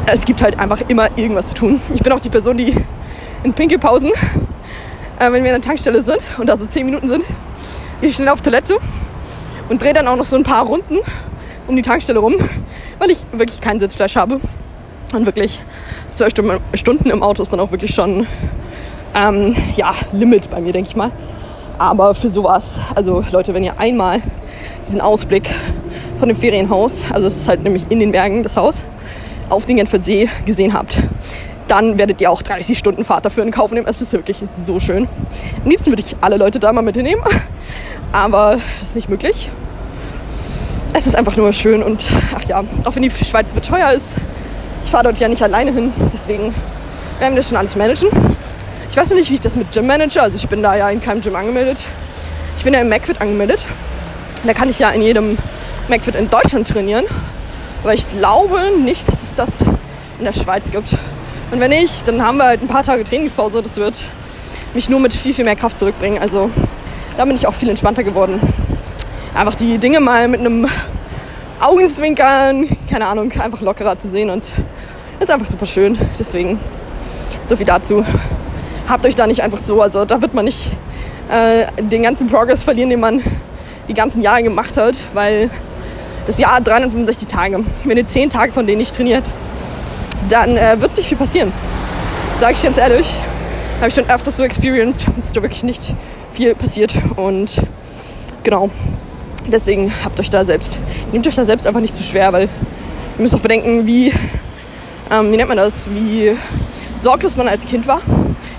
es 0.06 0.26
gibt 0.26 0.44
halt 0.44 0.60
einfach 0.60 0.82
immer 0.88 1.10
irgendwas 1.18 1.48
zu 1.50 1.56
tun. 1.56 1.82
Ich 1.92 2.04
bin 2.04 2.14
auch 2.14 2.20
die 2.20 2.30
Person, 2.30 2.58
die 2.58 2.76
in 3.42 3.54
Pinkelpausen, 3.54 4.12
äh, 5.20 5.32
wenn 5.32 5.44
wir 5.44 5.56
an 5.56 5.60
der 5.60 5.68
Tankstelle 5.68 6.04
sind 6.04 6.20
und 6.38 6.48
da 6.48 6.56
so 6.56 6.68
10 6.68 6.86
Minuten 6.86 7.10
sind, 7.10 7.24
gehe 8.00 8.10
ich 8.10 8.16
schnell 8.16 8.30
auf 8.30 8.42
Toilette 8.42 8.78
und 9.70 9.82
drehe 9.82 9.94
dann 9.94 10.08
auch 10.08 10.18
noch 10.18 10.24
so 10.24 10.36
ein 10.36 10.44
paar 10.44 10.64
Runden 10.64 11.00
um 11.67 11.75
die 11.75 11.81
Tankstelle 11.81 12.19
rum, 12.19 12.36
weil 13.00 13.12
ich 13.12 13.19
wirklich 13.31 13.62
kein 13.62 13.79
Sitzfleisch 13.79 14.15
habe. 14.15 14.39
Und 15.13 15.25
wirklich 15.25 15.62
zwölf 16.13 16.33
Stunden 16.74 17.09
im 17.09 17.24
Auto 17.24 17.41
ist 17.41 17.53
dann 17.53 17.59
auch 17.59 17.71
wirklich 17.71 17.93
schon 17.93 18.27
ähm, 19.15 19.55
ja, 19.75 19.95
Limit 20.12 20.50
bei 20.50 20.59
mir, 20.59 20.74
denke 20.74 20.89
ich 20.89 20.95
mal. 20.95 21.12
Aber 21.77 22.15
für 22.15 22.29
sowas, 22.29 22.79
also 22.95 23.24
Leute, 23.31 23.53
wenn 23.53 23.63
ihr 23.63 23.79
einmal 23.79 24.21
diesen 24.88 25.00
Ausblick 25.00 25.50
von 26.19 26.27
dem 26.27 26.38
Ferienhaus, 26.38 27.03
also 27.12 27.27
es 27.27 27.38
ist 27.38 27.47
halt 27.47 27.63
nämlich 27.63 27.86
in 27.89 28.00
den 28.00 28.12
Bergen 28.12 28.43
das 28.43 28.57
Haus, 28.57 28.83
auf 29.50 29.65
den 29.65 29.77
Genfer 29.77 30.01
See 30.01 30.27
gesehen 30.45 30.74
habt, 30.74 30.97
dann 31.67 31.97
werdet 31.97 32.19
ihr 32.19 32.31
auch 32.31 32.41
30 32.41 32.77
Stunden 32.77 33.05
Fahrt 33.05 33.25
dafür 33.25 33.43
in 33.43 33.51
Kauf 33.51 33.71
nehmen. 33.71 33.88
Es 33.88 34.01
ist 34.01 34.12
wirklich 34.13 34.38
so 34.57 34.79
schön. 34.79 35.07
Am 35.63 35.69
liebsten 35.69 35.91
würde 35.91 36.01
ich 36.05 36.15
alle 36.21 36.38
Leute 36.38 36.59
da 36.59 36.74
mal 36.74 36.81
mit 36.81 36.95
hinnehmen, 36.95 37.24
aber 38.12 38.59
das 38.79 38.89
ist 38.89 38.95
nicht 38.95 39.09
möglich. 39.09 39.50
Es 40.98 41.06
ist 41.06 41.16
einfach 41.16 41.36
nur 41.36 41.54
schön 41.54 41.84
und 41.84 42.10
ach 42.36 42.44
ja, 42.50 42.63
auch 42.84 42.96
wenn 42.96 43.04
die 43.04 43.12
Schweiz 43.12 43.54
teuer 43.62 43.92
ist, 43.92 44.16
ich 44.84 44.89
fahre 44.89 45.04
dort 45.04 45.20
ja 45.20 45.27
nicht 45.27 45.44
alleine 45.44 45.72
hin, 45.72 45.94
deswegen 46.12 46.56
werden 47.20 47.34
wir 47.34 47.36
das 47.36 47.50
schon 47.50 47.58
alles 47.58 47.75
managen. 47.75 48.10
Ich 48.89 48.98
weiß 48.98 49.12
noch 49.12 49.16
nicht, 49.16 49.30
wie 49.30 49.36
ich 49.36 49.39
das 49.39 49.56
mit 49.56 49.72
Gym 49.72 49.86
manage, 49.86 50.20
also 50.20 50.36
ich 50.36 50.48
bin 50.48 50.63
da 50.63 50.75
ja 50.75 50.89
in 50.89 51.00
keinem 51.00 51.22
Gym 51.22 51.36
angemeldet. 51.36 51.86
Ich 52.58 52.63
bin 52.63 52.74
ja 52.74 52.82
im 52.82 52.89
McFit 52.89 53.22
angemeldet. 53.22 53.63
Da 54.44 54.56
kann 54.56 54.72
ich 54.72 54.80
ja 54.80 54.89
in 54.89 55.04
jedem 55.04 55.38
McFit 55.88 56.16
in 56.16 56.32
Deutschland 56.32 56.68
trainieren. 56.68 57.06
Aber 57.84 57.94
ich 57.94 58.10
glaube 58.10 58.72
nicht, 58.84 59.08
dass 59.08 59.22
es 59.22 59.36
das 59.36 59.62
in 60.18 60.25
der 60.25 60.34
Schweiz 60.34 60.72
gibt. 60.72 60.98
Und 61.51 61.60
wenn 61.60 61.70
nicht, 61.70 62.08
dann 62.08 62.24
haben 62.25 62.38
wir 62.38 62.46
halt 62.46 62.63
ein 62.63 62.68
paar 62.68 62.82
Tage 62.82 63.04
Trainingspause. 63.04 63.62
Das 63.62 63.77
wird 63.77 64.01
mich 64.74 64.89
nur 64.89 65.00
mit 65.00 65.13
viel, 65.13 65.36
viel 65.36 65.46
mehr 65.46 65.56
Kraft 65.56 65.77
zurückbringen. 65.77 66.18
Also 66.20 66.50
da 67.18 67.25
bin 67.25 67.36
ich 67.36 67.46
auch 67.46 67.54
viel 67.54 67.70
entspannter 67.70 68.04
geworden. 68.04 68.42
Einfach 69.38 69.53
die 69.53 69.77
Dinge 69.77 70.00
mal 70.00 70.27
mit 70.27 70.39
einem 70.39 70.67
Augenzwinkern, 71.60 72.67
keine 72.89 73.06
Ahnung, 73.06 73.32
einfach 73.39 73.62
lockerer 73.62 74.00
zu 74.00 74.10
sehen. 74.10 74.32
Und 74.32 74.46
ist 75.20 75.29
einfach 75.29 75.46
super 75.46 75.67
schön. 75.67 75.96
Deswegen 76.17 76.60
so 77.46 77.56
viel 77.56 77.67
dazu. 77.67 78.03
Habt 78.89 79.06
euch 79.06 79.13
da 79.13 79.27
nicht 79.27 79.44
einfach 79.44 79.60
so, 79.60 79.79
also 79.79 80.06
da 80.06 80.24
wird 80.24 80.34
man 80.34 80.46
nicht 80.46 80.72
äh, 81.29 81.67
den 81.84 82.01
ganzen 82.01 82.25
Progress 82.27 82.63
verlieren, 82.63 82.89
den 82.89 83.00
man 83.00 83.22
die 83.88 83.94
ganzen 83.94 84.24
Jahre 84.24 84.41
gemacht 84.41 84.75
hat, 84.75 84.96
weil 85.13 85.51
das 86.25 86.39
Jahr 86.39 86.56
hat 86.56 86.67
365 86.67 87.27
Tage. 87.27 87.63
Wenn 87.84 87.98
ihr 87.98 88.08
10 88.08 88.32
Tage 88.32 88.51
von 88.51 88.65
denen 88.65 88.79
nicht 88.79 88.96
trainiert, 88.96 89.24
dann 90.29 90.58
äh, 90.58 90.82
wird 90.82 90.98
nicht 90.98 91.10
viel 91.10 91.17
passieren. 91.17 91.53
Sage 92.39 92.53
ich 92.53 92.63
ganz 92.63 92.79
ehrlich. 92.79 93.15
Habe 93.77 93.89
ich 93.89 93.94
schon 93.94 94.10
öfters 94.10 94.38
so 94.38 94.44
experienced, 94.44 95.06
dass 95.22 95.34
da 95.34 95.44
wirklich 95.44 95.62
nicht 95.62 95.94
viel 96.34 96.56
passiert. 96.56 96.96
Und 97.17 97.62
genau, 98.41 98.72
deswegen 99.51 99.92
habt 100.04 100.20
euch 100.20 100.30
da 100.30 100.46
selbst, 100.46 100.77
nehmt 101.12 101.27
euch 101.27 101.36
da 101.36 101.46
selbst 101.46 101.68
einfach 101.68 101.82
nicht 101.82 101.96
zu 101.96 102.04
schwer, 102.04 102.34
weil 102.34 102.44
ihr 102.44 102.50
müsst 103.22 103.36
auch 103.36 103.39
bedenken, 103.39 103.86
wie, 103.86 104.13
ähm, 105.12 105.32
wie 105.32 105.38
nennt 105.38 105.50
man 105.50 105.58
das, 105.58 105.89
wie 105.89 106.36
sorglos 106.98 107.36
man 107.36 107.48
als 107.48 107.66
Kind 107.66 107.88
war. 107.88 108.01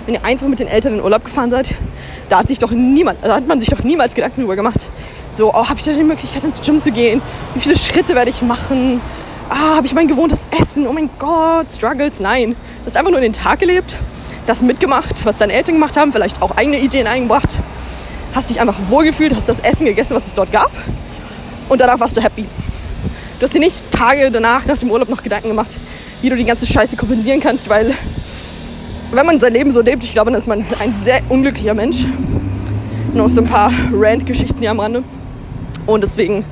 Wenn 0.05 0.15
ihr 0.15 0.25
einfach 0.25 0.47
mit 0.47 0.59
den 0.59 0.67
Eltern 0.67 0.95
in 0.95 1.01
Urlaub 1.01 1.23
gefahren 1.23 1.51
seid, 1.51 1.75
da 2.29 2.39
hat 2.39 2.47
sich 2.47 2.59
doch 2.59 2.71
niemand, 2.71 3.19
da 3.23 3.35
hat 3.35 3.47
man 3.47 3.59
sich 3.59 3.69
doch 3.69 3.83
niemals 3.83 4.15
Gedanken 4.15 4.41
drüber 4.41 4.55
gemacht. 4.55 4.87
So, 5.33 5.53
oh, 5.53 5.69
habe 5.69 5.75
ich 5.77 5.85
da 5.85 5.91
die 5.91 6.03
Möglichkeit 6.03 6.43
ins 6.43 6.61
Gym 6.61 6.81
zu 6.81 6.91
gehen? 6.91 7.21
Wie 7.53 7.59
viele 7.59 7.77
Schritte 7.77 8.15
werde 8.15 8.29
ich 8.29 8.41
machen? 8.41 9.01
Ah, 9.49 9.75
habe 9.75 9.87
ich 9.87 9.93
mein 9.93 10.07
gewohntes 10.07 10.45
Essen? 10.59 10.87
Oh 10.87 10.93
mein 10.93 11.09
Gott, 11.19 11.67
Struggles. 11.71 12.19
Nein, 12.19 12.51
du 12.51 12.85
hast 12.85 12.97
einfach 12.97 13.11
nur 13.11 13.21
den 13.21 13.33
Tag 13.33 13.59
gelebt, 13.59 13.95
das 14.47 14.61
mitgemacht, 14.61 15.25
was 15.25 15.37
deine 15.37 15.53
Eltern 15.53 15.75
gemacht 15.75 15.97
haben, 15.97 16.11
vielleicht 16.11 16.41
auch 16.41 16.57
eigene 16.57 16.79
Ideen 16.79 17.07
eingebracht. 17.07 17.49
Hast 18.33 18.49
dich 18.49 18.59
einfach 18.61 18.77
wohlgefühlt, 18.89 19.35
hast 19.35 19.49
das 19.49 19.59
Essen 19.59 19.85
gegessen, 19.85 20.15
was 20.15 20.27
es 20.27 20.33
dort 20.33 20.51
gab. 20.51 20.71
Und 21.67 21.81
danach 21.81 21.99
warst 21.99 22.15
du 22.17 22.21
happy. 22.21 22.45
Du 23.39 23.45
hast 23.45 23.53
dir 23.53 23.59
nicht 23.59 23.91
Tage 23.91 24.29
danach, 24.31 24.65
nach 24.65 24.77
dem 24.77 24.91
Urlaub, 24.91 25.09
noch 25.09 25.23
Gedanken 25.23 25.49
gemacht, 25.49 25.69
wie 26.21 26.29
du 26.29 26.35
die 26.35 26.45
ganze 26.45 26.67
Scheiße 26.67 26.97
kompensieren 26.97 27.39
kannst, 27.39 27.69
weil 27.69 27.93
wenn 29.11 29.25
man 29.25 29.39
sein 29.39 29.53
Leben 29.53 29.73
so 29.73 29.81
lebt, 29.81 30.03
ich 30.03 30.11
glaube, 30.11 30.31
dann 30.31 30.39
ist 30.39 30.47
man 30.47 30.65
ein 30.79 30.93
sehr 31.03 31.21
unglücklicher 31.29 31.73
Mensch. 31.73 32.05
Noch 33.13 33.29
so 33.29 33.41
ein 33.41 33.47
paar 33.47 33.71
Rant-Geschichten 33.91 34.59
hier 34.59 34.71
am 34.71 34.79
Rande. 34.79 35.03
Und 35.87 36.01
deswegen 36.01 36.45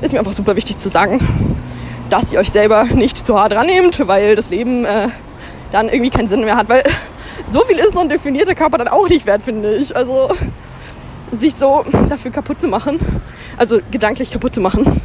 ist 0.00 0.12
mir 0.12 0.20
einfach 0.20 0.32
super 0.32 0.54
wichtig 0.54 0.78
zu 0.78 0.88
sagen, 0.88 1.18
dass 2.10 2.32
ihr 2.32 2.38
euch 2.38 2.50
selber 2.50 2.84
nicht 2.84 3.26
zu 3.26 3.38
hart 3.38 3.52
rannehmt, 3.52 4.06
weil 4.06 4.36
das 4.36 4.50
Leben 4.50 4.84
äh, 4.84 5.08
dann 5.72 5.88
irgendwie 5.88 6.10
keinen 6.10 6.28
Sinn 6.28 6.44
mehr 6.44 6.56
hat. 6.56 6.68
Weil 6.68 6.84
so 7.52 7.64
viel 7.64 7.78
ist 7.78 7.94
so 7.94 8.00
ein 8.00 8.08
definierter 8.08 8.54
Körper 8.54 8.78
dann 8.78 8.88
auch 8.88 9.08
nicht 9.08 9.26
wert, 9.26 9.42
finde 9.42 9.74
ich. 9.74 9.96
Also 9.96 10.28
sich 11.38 11.54
so 11.58 11.84
dafür 12.08 12.30
kaputt 12.30 12.60
zu 12.60 12.68
machen, 12.68 12.98
also 13.56 13.80
gedanklich 13.90 14.30
kaputt 14.30 14.54
zu 14.54 14.60
machen, 14.60 15.00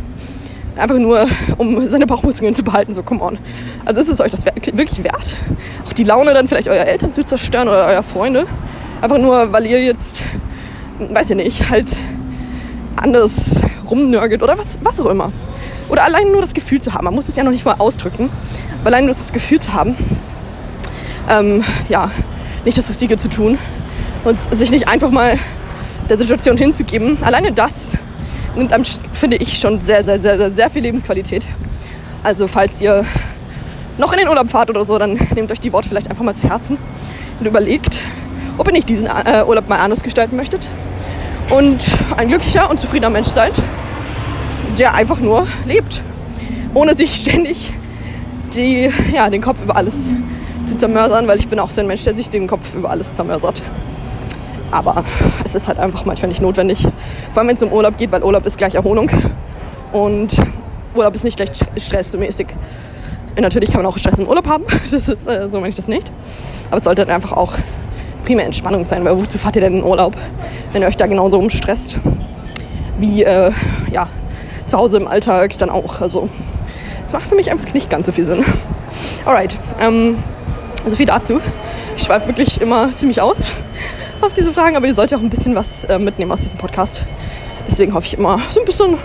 einfach 0.76 0.98
nur, 0.98 1.28
um 1.58 1.88
seine 1.90 2.08
Bauchmuskeln 2.08 2.54
zu 2.54 2.64
behalten, 2.64 2.94
so 2.94 3.04
come 3.04 3.22
on. 3.22 3.38
Also 3.86 4.02
ist 4.02 4.10
es 4.10 4.22
euch 4.22 4.32
das 4.32 4.46
wirklich 4.46 5.04
wert? 5.04 5.38
Auch 5.88 5.94
die 5.94 6.04
Laune 6.04 6.34
dann 6.34 6.48
vielleicht 6.48 6.68
eurer 6.68 6.88
Eltern 6.88 7.14
zu 7.14 7.26
zerstören 7.26 7.68
oder 7.68 7.86
eurer 7.86 8.04
Freunde? 8.04 8.46
Einfach 9.02 9.18
nur, 9.18 9.52
weil 9.52 9.66
ihr 9.66 9.84
jetzt, 9.84 10.22
weiß 11.00 11.30
ich 11.32 11.36
nicht, 11.36 11.70
halt 11.70 11.88
anders 12.96 13.62
rumnörgelt 13.90 14.44
oder 14.44 14.58
was, 14.58 14.80
was 14.84 15.00
auch 15.00 15.10
immer. 15.10 15.32
Oder 15.90 16.04
allein 16.04 16.32
nur 16.32 16.42
das 16.42 16.54
Gefühl 16.54 16.82
zu 16.82 16.94
haben. 16.94 17.06
Man 17.06 17.16
muss 17.16 17.28
es 17.28 17.36
ja 17.36 17.44
noch 17.44 17.52
nicht 17.52 17.66
mal 17.66 17.76
ausdrücken. 17.80 18.30
Aber 18.82 18.88
allein 18.88 19.06
nur 19.06 19.14
das 19.14 19.34
Gefühl 19.34 19.60
zu 19.60 19.74
haben, 19.74 19.96
ähm, 21.30 21.64
ja, 21.90 22.12
nicht 22.66 22.78
das 22.78 22.90
Richtige 22.90 23.18
zu 23.18 23.30
tun 23.30 23.58
und 24.24 24.40
sich 24.54 24.72
nicht 24.72 24.88
einfach 24.88 25.12
mal 25.12 25.38
der 26.10 26.18
Situation 26.18 26.58
hinzugeben. 26.58 27.18
Alleine 27.22 27.52
das 27.52 27.98
nimmt 28.56 28.74
einem, 28.74 28.84
finde 29.14 29.38
ich, 29.38 29.60
schon 29.60 29.80
sehr, 29.86 30.04
sehr, 30.04 30.20
sehr, 30.20 30.38
sehr, 30.38 30.52
sehr 30.52 30.70
viel 30.70 30.82
Lebensqualität. 30.82 31.44
Also 32.24 32.48
falls 32.48 32.82
ihr 32.82 33.06
noch 33.98 34.12
in 34.14 34.20
den 34.20 34.28
Urlaub 34.28 34.50
fahrt 34.50 34.70
oder 34.70 34.86
so, 34.86 34.98
dann 34.98 35.20
nehmt 35.36 35.52
euch 35.52 35.60
die 35.60 35.72
Worte 35.72 35.88
vielleicht 35.88 36.10
einfach 36.10 36.24
mal 36.24 36.36
zu 36.36 36.50
Herzen 36.50 36.78
und 37.40 37.46
überlegt, 37.46 38.00
ob 38.58 38.68
ihr 38.68 38.74
nicht 38.74 38.90
diesen 38.90 39.08
äh, 39.08 39.44
Urlaub 39.46 39.70
mal 39.70 39.78
anders 39.78 40.04
gestalten 40.04 40.36
möchtet 40.36 40.68
und 41.50 41.84
ein 42.18 42.28
glücklicher 42.28 42.70
und 42.70 42.80
zufriedener 42.80 43.10
Mensch 43.10 43.30
seid, 43.30 43.54
der 44.78 44.96
einfach 44.96 45.20
nur 45.20 45.48
lebt, 45.66 46.04
ohne 46.74 46.96
sich 46.96 47.16
ständig 47.16 47.74
die, 48.56 48.92
ja, 49.14 49.30
den 49.30 49.42
Kopf 49.42 49.62
über 49.62 49.76
alles 49.76 49.96
zu 50.66 50.78
zermörsern, 50.78 51.28
weil 51.28 51.40
ich 51.40 51.48
bin 51.48 51.60
auch 51.60 51.70
so 51.70 51.82
ein 51.82 51.88
Mensch, 51.88 52.04
der 52.04 52.14
sich 52.16 52.30
den 52.30 52.48
Kopf 52.48 52.76
über 52.76 52.90
alles 52.90 53.14
zermörsert. 53.16 53.62
Aber 54.72 55.04
es 55.44 55.56
ist 55.56 55.68
halt 55.68 55.80
einfach 55.80 56.06
manchmal 56.06 56.30
nicht 56.30 56.42
notwendig. 56.42 56.82
Vor 57.34 57.38
allem, 57.38 57.50
wenn 57.50 57.56
es 57.56 57.64
um 57.64 57.72
Urlaub 57.72 57.98
geht, 57.98 58.12
weil 58.12 58.24
Urlaub 58.24 58.46
ist 58.46 58.58
gleich 58.58 58.76
Erholung. 58.76 59.10
Und 59.92 60.36
Urlaub 60.96 61.16
ist 61.16 61.24
nicht 61.24 61.38
gleich 61.38 61.52
stressmäßig. 61.78 62.48
Natürlich 63.40 63.72
kann 63.72 63.84
man 63.84 63.92
auch 63.92 63.98
Stress 63.98 64.18
im 64.18 64.28
Urlaub 64.28 64.48
haben. 64.48 64.66
Das 64.92 65.08
ist, 65.08 65.28
äh, 65.28 65.50
so 65.50 65.60
meine 65.60 65.70
ich 65.70 65.76
das 65.76 65.88
nicht. 65.88 66.12
Aber 66.68 66.78
es 66.78 66.84
sollte 66.84 67.04
halt 67.04 67.10
einfach 67.10 67.34
auch 67.34 67.54
primär 68.26 68.46
Entspannung 68.46 68.86
sein, 68.86 69.04
weil 69.06 69.18
wozu 69.18 69.38
fahrt 69.38 69.56
ihr 69.56 69.62
denn 69.62 69.76
in 69.76 69.84
Urlaub, 69.84 70.16
wenn 70.72 70.82
ihr 70.82 70.88
euch 70.88 70.98
da 70.98 71.08
genauso 71.08 71.40
umstresst? 71.40 71.98
Wie 73.00 73.24
äh, 73.24 73.52
ja, 73.92 74.08
zu 74.68 74.78
Hause 74.78 74.98
im 74.98 75.08
Alltag 75.08 75.58
dann 75.58 75.70
auch. 75.70 76.02
Also 76.02 76.30
es 77.06 77.14
macht 77.14 77.28
für 77.28 77.36
mich 77.36 77.50
einfach 77.52 77.74
nicht 77.74 77.90
ganz 77.90 78.06
so 78.06 78.12
viel 78.12 78.26
Sinn. 78.26 78.44
Alright, 79.26 79.58
ähm, 79.80 80.18
so 80.86 80.96
viel 80.96 81.06
dazu. 81.06 81.40
Ich 81.96 82.04
schweife 82.04 82.28
wirklich 82.28 82.62
immer 82.62 82.94
ziemlich 82.96 83.22
aus 83.22 83.48
auf 84.22 84.34
diese 84.34 84.54
Fragen, 84.54 84.76
aber 84.76 84.88
ihr 84.88 84.94
sollt 84.94 85.12
ja 85.12 85.18
auch 85.18 85.22
ein 85.22 85.30
bisschen 85.30 85.56
was 85.56 85.86
äh, 85.86 85.98
mitnehmen 86.00 86.32
aus 86.32 86.42
diesem 86.42 86.58
Podcast. 86.58 87.04
Deswegen 87.68 87.94
hoffe 87.94 88.08
ich 88.08 88.18
immer, 88.18 88.40
so 88.50 88.60
ein 88.60 88.66
bisschen, 88.66 88.98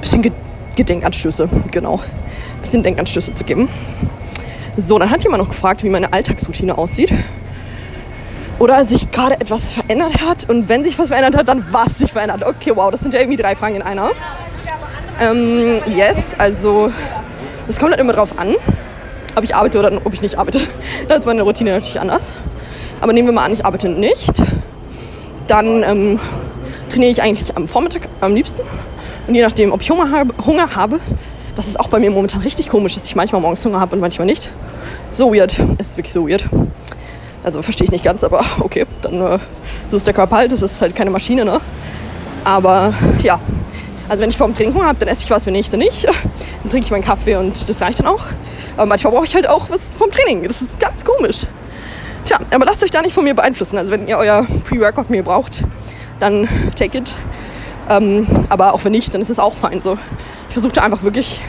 bisschen 0.00 0.32
Gedenkanstöße, 0.76 1.48
genau, 1.70 1.96
ein 1.96 2.60
bisschen 2.60 2.82
Denkanstöße 2.82 3.34
zu 3.34 3.44
geben. 3.44 3.68
So, 4.76 4.98
dann 4.98 5.10
hat 5.10 5.24
jemand 5.24 5.42
noch 5.42 5.48
gefragt, 5.48 5.82
wie 5.82 5.88
meine 5.88 6.12
Alltagsroutine 6.12 6.76
aussieht. 6.76 7.12
Oder 8.58 8.84
sich 8.84 9.10
gerade 9.10 9.34
etwas 9.40 9.72
verändert 9.72 10.22
hat. 10.22 10.48
Und 10.48 10.68
wenn 10.68 10.82
sich 10.84 10.98
was 10.98 11.08
verändert 11.08 11.36
hat, 11.36 11.48
dann 11.48 11.66
was 11.70 11.98
sich 11.98 12.12
verändert. 12.12 12.42
Okay, 12.44 12.72
wow, 12.74 12.90
das 12.90 13.00
sind 13.00 13.12
ja 13.12 13.20
irgendwie 13.20 13.36
drei 13.36 13.54
Fragen 13.54 13.76
in 13.76 13.82
einer. 13.82 14.10
Ähm, 15.20 15.78
yes, 15.86 16.34
also 16.38 16.90
es 17.68 17.78
kommt 17.78 17.90
halt 17.92 18.00
immer 18.00 18.12
drauf 18.12 18.38
an, 18.38 18.54
ob 19.34 19.44
ich 19.44 19.54
arbeite 19.54 19.78
oder 19.78 19.92
ob 20.04 20.12
ich 20.12 20.22
nicht 20.22 20.38
arbeite. 20.38 20.60
Dann 21.08 21.20
ist 21.20 21.26
meine 21.26 21.42
Routine 21.42 21.72
natürlich 21.72 22.00
anders. 22.00 22.22
Aber 23.00 23.12
nehmen 23.12 23.28
wir 23.28 23.32
mal 23.32 23.44
an, 23.44 23.52
ich 23.52 23.64
arbeite 23.64 23.88
nicht. 23.88 24.42
Dann 25.46 25.82
ähm, 25.82 26.20
trainiere 26.88 27.12
ich 27.12 27.22
eigentlich 27.22 27.56
am 27.56 27.68
Vormittag 27.68 28.08
am 28.20 28.34
liebsten. 28.34 28.62
Und 29.26 29.34
je 29.34 29.42
nachdem, 29.42 29.72
ob 29.72 29.82
ich 29.82 29.90
Hunger 29.90 30.10
habe, 30.10 30.34
Hunger 30.44 30.74
habe, 30.74 31.00
das 31.56 31.68
ist 31.68 31.78
auch 31.80 31.88
bei 31.88 31.98
mir 31.98 32.10
momentan 32.10 32.40
richtig 32.42 32.68
komisch, 32.68 32.94
dass 32.94 33.04
ich 33.06 33.16
manchmal 33.16 33.40
morgens 33.40 33.64
Hunger 33.64 33.80
habe 33.80 33.94
und 33.94 34.00
manchmal 34.00 34.26
nicht. 34.26 34.50
So 35.12 35.34
weird. 35.34 35.58
Es 35.78 35.88
ist 35.88 35.96
wirklich 35.96 36.12
so 36.12 36.28
weird. 36.28 36.44
Also 37.44 37.62
verstehe 37.62 37.84
ich 37.84 37.90
nicht 37.92 38.04
ganz, 38.04 38.24
aber 38.24 38.44
okay, 38.60 38.86
dann 39.02 39.20
äh, 39.20 39.38
so 39.86 39.96
ist 39.96 40.06
der 40.06 40.14
Körper 40.14 40.36
halt. 40.36 40.52
Das 40.52 40.62
ist 40.62 40.80
halt 40.82 40.94
keine 40.96 41.10
Maschine, 41.10 41.44
ne? 41.44 41.60
Aber 42.44 42.92
ja, 43.22 43.40
Also 44.08 44.22
wenn 44.22 44.30
ich 44.30 44.36
vor 44.36 44.46
dem 44.46 44.54
Training 44.54 44.74
Hunger 44.74 44.86
habe, 44.86 44.98
dann 45.00 45.08
esse 45.08 45.24
ich 45.24 45.30
was, 45.30 45.46
wenn 45.46 45.52
nicht, 45.52 45.72
dann 45.72 45.80
nicht. 45.80 46.04
Dann 46.04 46.70
trinke 46.70 46.86
ich 46.86 46.90
meinen 46.90 47.04
Kaffee 47.04 47.36
und 47.36 47.68
das 47.68 47.80
reicht 47.80 48.00
dann 48.00 48.06
auch. 48.06 48.22
Aber 48.76 48.86
manchmal 48.86 49.12
brauche 49.12 49.26
ich 49.26 49.34
halt 49.34 49.48
auch 49.48 49.68
was 49.70 49.96
vom 49.96 50.10
Training. 50.10 50.44
Das 50.44 50.62
ist 50.62 50.78
ganz 50.78 51.04
komisch. 51.04 51.46
Tja, 52.26 52.40
aber 52.50 52.66
lasst 52.66 52.82
euch 52.82 52.90
da 52.90 53.02
nicht 53.02 53.14
von 53.14 53.22
mir 53.22 53.34
beeinflussen. 53.34 53.78
Also 53.78 53.92
wenn 53.92 54.08
ihr 54.08 54.18
euer 54.18 54.44
Pre-Workout 54.68 55.10
mir 55.10 55.22
braucht, 55.22 55.62
dann 56.18 56.48
take 56.74 56.98
it. 56.98 57.14
Ähm, 57.88 58.26
aber 58.48 58.74
auch 58.74 58.84
wenn 58.84 58.90
nicht, 58.90 59.14
dann 59.14 59.20
ist 59.20 59.30
es 59.30 59.38
auch 59.38 59.54
fein. 59.54 59.80
So, 59.80 59.96
ich 60.48 60.52
versuche 60.52 60.72
da 60.72 60.82
einfach 60.82 61.04
wirklich 61.04 61.40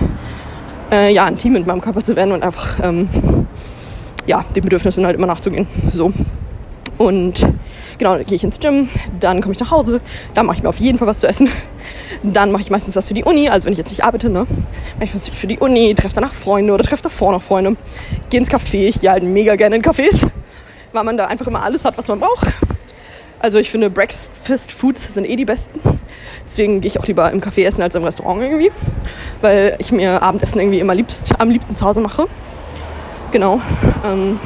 äh, 0.92 1.12
ja, 1.12 1.26
ein 1.26 1.36
Team 1.36 1.54
mit 1.54 1.66
meinem 1.66 1.82
Körper 1.82 2.04
zu 2.04 2.16
werden 2.16 2.32
und 2.32 2.44
einfach 2.44 2.78
ähm, 2.84 3.10
ja, 4.28 4.46
den 4.56 4.64
Bedürfnissen 4.64 5.04
halt 5.04 5.18
immer 5.18 5.26
nachzugehen. 5.26 5.68
So. 5.92 6.14
Und 7.00 7.48
genau, 7.98 8.16
dann 8.16 8.26
gehe 8.26 8.36
ich 8.36 8.44
ins 8.44 8.60
Gym, 8.60 8.90
dann 9.20 9.42
komme 9.42 9.54
ich 9.54 9.60
nach 9.60 9.72
Hause, 9.72 10.00
dann 10.36 10.46
mache 10.46 10.58
ich 10.58 10.64
mir 10.64 10.70
auf 10.70 10.80
jeden 10.80 11.00
Fall 11.00 11.08
was 11.08 11.22
zu 11.22 11.28
essen. 11.28 11.50
Dann 12.24 12.52
mache 12.52 12.62
ich 12.62 12.70
meistens 12.70 12.96
was 12.96 13.08
für 13.08 13.14
die 13.14 13.24
Uni, 13.24 13.50
also 13.50 13.66
wenn 13.66 13.74
ich 13.74 13.78
jetzt 13.80 13.92
nicht 13.92 14.04
arbeite, 14.04 14.30
ne? 14.30 14.46
Mache 14.96 15.04
ich 15.04 15.16
was 15.16 15.28
für 15.28 15.48
die 15.48 15.60
Uni, 15.60 15.94
treffe 15.96 16.16
danach 16.16 16.34
Freunde 16.34 16.74
oder 16.74 16.84
treffe 16.84 17.04
davor 17.04 17.32
noch 17.32 17.42
Freunde. 17.42 17.78
Gehe 18.30 18.40
ins 18.40 18.50
Café, 18.50 18.88
ich 18.88 19.02
gehe 19.02 19.12
halt 19.12 19.24
mega 19.24 19.56
gerne 19.56 19.76
in 19.76 19.82
Cafés, 19.84 20.28
weil 20.94 21.04
man 21.04 21.18
da 21.18 21.26
einfach 21.26 21.48
immer 21.48 21.64
alles 21.64 21.86
hat, 21.86 21.98
was 21.98 22.08
man 22.08 22.20
braucht. 22.20 22.48
Also 23.40 23.60
ich 23.60 23.70
finde 23.70 23.90
Breakfast 23.90 24.72
Foods 24.72 25.14
sind 25.14 25.26
eh 25.26 25.36
die 25.36 25.46
besten. 25.46 25.80
Deswegen 26.46 26.82
gehe 26.82 26.90
ich 26.90 27.00
auch 27.00 27.06
lieber 27.06 27.32
im 27.32 27.40
Café 27.40 27.66
essen 27.66 27.82
als 27.82 27.94
im 27.94 28.04
Restaurant 28.04 28.42
irgendwie. 28.42 28.72
Weil 29.42 29.76
ich 29.80 29.92
mir 29.92 30.24
Abendessen 30.24 30.60
irgendwie 30.60 30.80
immer 30.80 30.96
liebst, 30.96 31.40
am 31.40 31.50
liebsten 31.50 31.76
zu 31.76 31.86
Hause 31.86 32.02
mache. 32.02 32.26
Genau. 33.32 33.62
Ähm, 34.06 34.40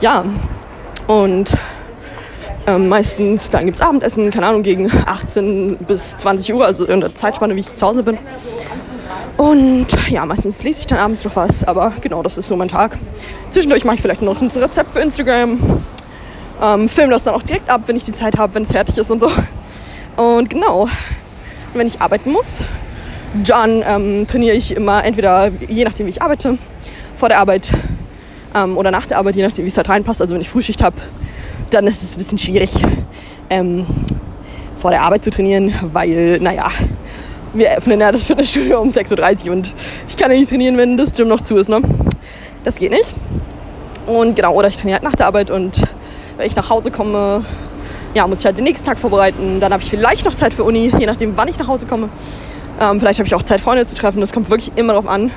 ja. 0.00 0.24
Und 1.08 1.52
ähm, 2.66 2.88
meistens 2.88 3.50
dann 3.50 3.64
gibt 3.64 3.78
es 3.78 3.80
Abendessen, 3.80 4.30
keine 4.30 4.46
Ahnung, 4.46 4.62
gegen 4.62 4.90
18 5.06 5.78
bis 5.78 6.16
20 6.18 6.54
Uhr, 6.54 6.66
also 6.66 6.84
in 6.84 7.00
der 7.00 7.14
Zeitspanne, 7.14 7.56
wie 7.56 7.60
ich 7.60 7.74
zu 7.74 7.86
Hause 7.86 8.02
bin. 8.02 8.18
Und 9.38 9.86
ja, 10.10 10.26
meistens 10.26 10.62
lese 10.62 10.80
ich 10.80 10.86
dann 10.86 10.98
abends 10.98 11.24
noch 11.24 11.36
was, 11.36 11.64
aber 11.64 11.94
genau, 12.02 12.22
das 12.22 12.36
ist 12.36 12.48
so 12.48 12.56
mein 12.56 12.68
Tag. 12.68 12.98
Zwischendurch 13.50 13.84
mache 13.84 13.96
ich 13.96 14.02
vielleicht 14.02 14.20
noch 14.20 14.42
ein 14.42 14.48
Rezept 14.48 14.92
für 14.92 15.00
Instagram 15.00 15.84
ähm, 16.62 16.88
filme 16.88 17.12
das 17.12 17.24
dann 17.24 17.34
auch 17.34 17.42
direkt 17.42 17.70
ab, 17.70 17.82
wenn 17.86 17.96
ich 17.96 18.04
die 18.04 18.12
Zeit 18.12 18.36
habe, 18.36 18.54
wenn 18.54 18.62
es 18.62 18.72
fertig 18.72 18.98
ist 18.98 19.10
und 19.10 19.20
so. 19.20 19.30
Und 20.16 20.50
genau, 20.50 20.88
wenn 21.74 21.86
ich 21.86 22.00
arbeiten 22.00 22.32
muss, 22.32 22.60
dann 23.44 23.82
ähm, 23.86 24.26
trainiere 24.26 24.56
ich 24.56 24.74
immer 24.74 25.04
entweder, 25.04 25.50
je 25.68 25.84
nachdem 25.84 26.06
wie 26.06 26.10
ich 26.10 26.22
arbeite, 26.22 26.58
vor 27.14 27.28
der 27.28 27.38
Arbeit 27.38 27.70
ähm, 28.54 28.76
oder 28.76 28.90
nach 28.90 29.06
der 29.06 29.18
Arbeit, 29.18 29.36
je 29.36 29.42
nachdem 29.42 29.64
wie 29.64 29.68
es 29.68 29.76
halt 29.76 29.88
reinpasst. 29.88 30.20
Also 30.20 30.34
wenn 30.34 30.40
ich 30.40 30.48
Frühschicht 30.48 30.82
habe, 30.82 30.96
dann 31.70 31.86
ist 31.86 32.02
es 32.02 32.14
ein 32.14 32.18
bisschen 32.18 32.38
schwierig, 32.38 32.72
ähm, 33.50 33.86
vor 34.80 34.90
der 34.90 35.02
Arbeit 35.02 35.24
zu 35.24 35.30
trainieren, 35.30 35.72
weil, 35.92 36.38
naja, 36.40 36.70
wir 37.54 37.70
öffnen 37.76 38.00
ja 38.00 38.12
das 38.12 38.24
Fitnessstudio 38.24 38.80
um 38.80 38.90
6.30 38.90 39.46
Uhr 39.46 39.52
und 39.52 39.72
ich 40.08 40.16
kann 40.16 40.30
ja 40.30 40.38
nicht 40.38 40.50
trainieren, 40.50 40.76
wenn 40.76 40.96
das 40.96 41.12
Gym 41.12 41.28
noch 41.28 41.40
zu 41.40 41.56
ist. 41.56 41.68
Ne? 41.68 41.80
Das 42.64 42.76
geht 42.76 42.90
nicht. 42.90 43.14
Und 44.06 44.36
genau, 44.36 44.54
oder 44.54 44.68
ich 44.68 44.76
trainiere 44.76 44.96
halt 44.96 45.04
nach 45.04 45.14
der 45.14 45.26
Arbeit 45.26 45.50
und 45.50 45.82
wenn 46.36 46.46
ich 46.46 46.56
nach 46.56 46.70
Hause 46.70 46.90
komme, 46.90 47.44
ja, 48.14 48.26
muss 48.26 48.40
ich 48.40 48.46
halt 48.46 48.56
den 48.56 48.64
nächsten 48.64 48.86
Tag 48.86 48.98
vorbereiten. 48.98 49.60
Dann 49.60 49.72
habe 49.72 49.82
ich 49.82 49.90
vielleicht 49.90 50.24
noch 50.24 50.34
Zeit 50.34 50.54
für 50.54 50.64
Uni, 50.64 50.92
je 50.98 51.06
nachdem, 51.06 51.36
wann 51.36 51.48
ich 51.48 51.58
nach 51.58 51.68
Hause 51.68 51.86
komme. 51.86 52.08
Ähm, 52.80 53.00
vielleicht 53.00 53.18
habe 53.18 53.26
ich 53.26 53.34
auch 53.34 53.42
Zeit, 53.42 53.60
Freunde 53.60 53.86
zu 53.86 53.96
treffen. 53.96 54.20
Das 54.20 54.32
kommt 54.32 54.50
wirklich 54.50 54.72
immer 54.76 54.94
darauf 54.94 55.08
an, 55.08 55.30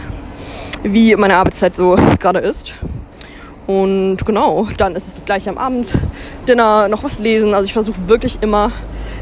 wie 0.83 1.15
meine 1.15 1.35
Arbeitszeit 1.35 1.75
so 1.75 1.97
gerade 2.19 2.39
ist. 2.39 2.75
Und 3.67 4.17
genau, 4.25 4.67
dann 4.77 4.95
ist 4.95 5.07
es 5.07 5.13
das 5.15 5.25
gleiche 5.25 5.49
am 5.49 5.57
Abend. 5.57 5.93
Dinner, 6.47 6.87
noch 6.87 7.03
was 7.03 7.19
lesen. 7.19 7.53
Also 7.53 7.65
ich 7.65 7.73
versuche 7.73 8.07
wirklich 8.07 8.39
immer 8.41 8.71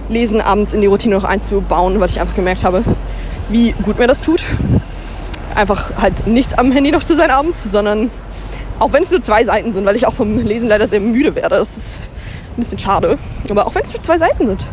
Lesen 0.09 0.41
abends 0.41 0.73
in 0.73 0.81
die 0.81 0.87
Routine 0.87 1.15
noch 1.15 1.23
einzubauen, 1.23 1.99
weil 1.99 2.09
ich 2.09 2.19
einfach 2.19 2.35
gemerkt 2.35 2.65
habe, 2.65 2.83
wie 3.49 3.71
gut 3.71 3.99
mir 3.99 4.07
das 4.07 4.21
tut. 4.21 4.43
Einfach 5.55 5.91
halt 6.01 6.27
nicht 6.27 6.59
am 6.59 6.71
Handy 6.71 6.91
noch 6.91 7.03
zu 7.03 7.15
sein 7.15 7.31
abends, 7.31 7.63
sondern 7.71 8.09
auch 8.79 8.93
wenn 8.93 9.03
es 9.03 9.11
nur 9.11 9.21
zwei 9.21 9.43
Seiten 9.43 9.73
sind, 9.73 9.86
weil 9.86 9.95
ich 9.95 10.07
auch 10.07 10.13
vom 10.13 10.38
Lesen 10.38 10.67
leider 10.67 10.88
sehr 10.88 10.99
müde 10.99 11.36
werde. 11.36 11.57
Das 11.57 11.75
ist 11.77 11.99
ein 12.51 12.57
bisschen 12.57 12.79
schade. 12.79 13.17
Aber 13.49 13.67
auch 13.67 13.75
wenn 13.75 13.84
es 13.84 13.93
nur 13.93 14.01
zwei 14.03 14.17
Seiten 14.17 14.47
sind. 14.47 14.65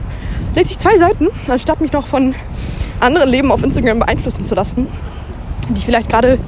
Lese 0.55 0.73
ich 0.73 0.79
zwei 0.79 0.97
Seiten, 0.99 1.29
anstatt 1.49 1.81
mich 1.81 1.93
noch 1.93 2.07
von 2.07 2.35
anderen 3.01 3.29
Leben 3.29 3.53
auf 3.53 3.63
Instagram 3.63 3.99
beeinflussen 3.99 4.45
zu 4.45 4.55
lassen, 4.55 4.87
die 5.69 5.83
vielleicht 5.83 6.09
gerade 6.09 6.39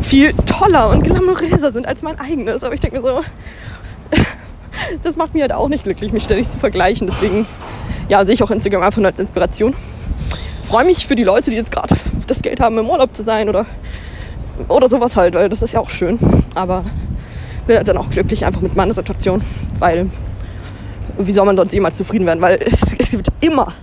viel 0.00 0.32
toller 0.46 0.88
und 0.90 1.02
glamouröser 1.02 1.72
sind 1.72 1.86
als 1.86 2.02
mein 2.02 2.18
eigenes. 2.18 2.62
Aber 2.62 2.74
ich 2.74 2.80
denke 2.80 3.00
mir 3.00 3.06
so, 3.06 3.20
das 5.02 5.16
macht 5.16 5.34
mich 5.34 5.42
halt 5.42 5.52
auch 5.52 5.68
nicht 5.68 5.84
glücklich, 5.84 6.12
mich 6.12 6.22
ständig 6.22 6.50
zu 6.50 6.58
vergleichen. 6.58 7.08
Deswegen 7.08 7.46
ja, 8.08 8.24
sehe 8.24 8.34
ich 8.34 8.42
auch 8.42 8.50
Instagram 8.50 8.82
einfach 8.82 8.98
nur 8.98 9.08
als 9.08 9.18
Inspiration. 9.18 9.74
Freue 10.64 10.84
mich 10.84 11.06
für 11.06 11.14
die 11.14 11.24
Leute, 11.24 11.50
die 11.50 11.56
jetzt 11.56 11.72
gerade 11.72 11.94
das 12.26 12.42
Geld 12.42 12.60
haben, 12.60 12.78
im 12.78 12.88
Urlaub 12.88 13.14
zu 13.14 13.22
sein 13.22 13.48
oder 13.48 13.66
oder 14.66 14.88
sowas 14.88 15.16
halt, 15.16 15.34
weil 15.34 15.48
das 15.48 15.62
ist 15.62 15.72
ja 15.74 15.80
auch 15.80 15.90
schön. 15.90 16.18
Aber 16.54 16.84
bin 17.66 17.76
halt 17.76 17.86
dann 17.86 17.96
auch 17.96 18.10
glücklich 18.10 18.44
einfach 18.44 18.60
mit 18.60 18.74
meiner 18.74 18.92
Situation, 18.94 19.42
weil 19.78 20.10
wie 21.18 21.32
soll 21.32 21.46
man 21.46 21.56
sonst 21.56 21.72
jemals 21.72 21.96
zufrieden 21.96 22.26
werden? 22.26 22.40
Weil 22.40 22.58
es, 22.60 22.94
es 22.98 23.12
wird 23.12 23.28
immer, 23.40 23.74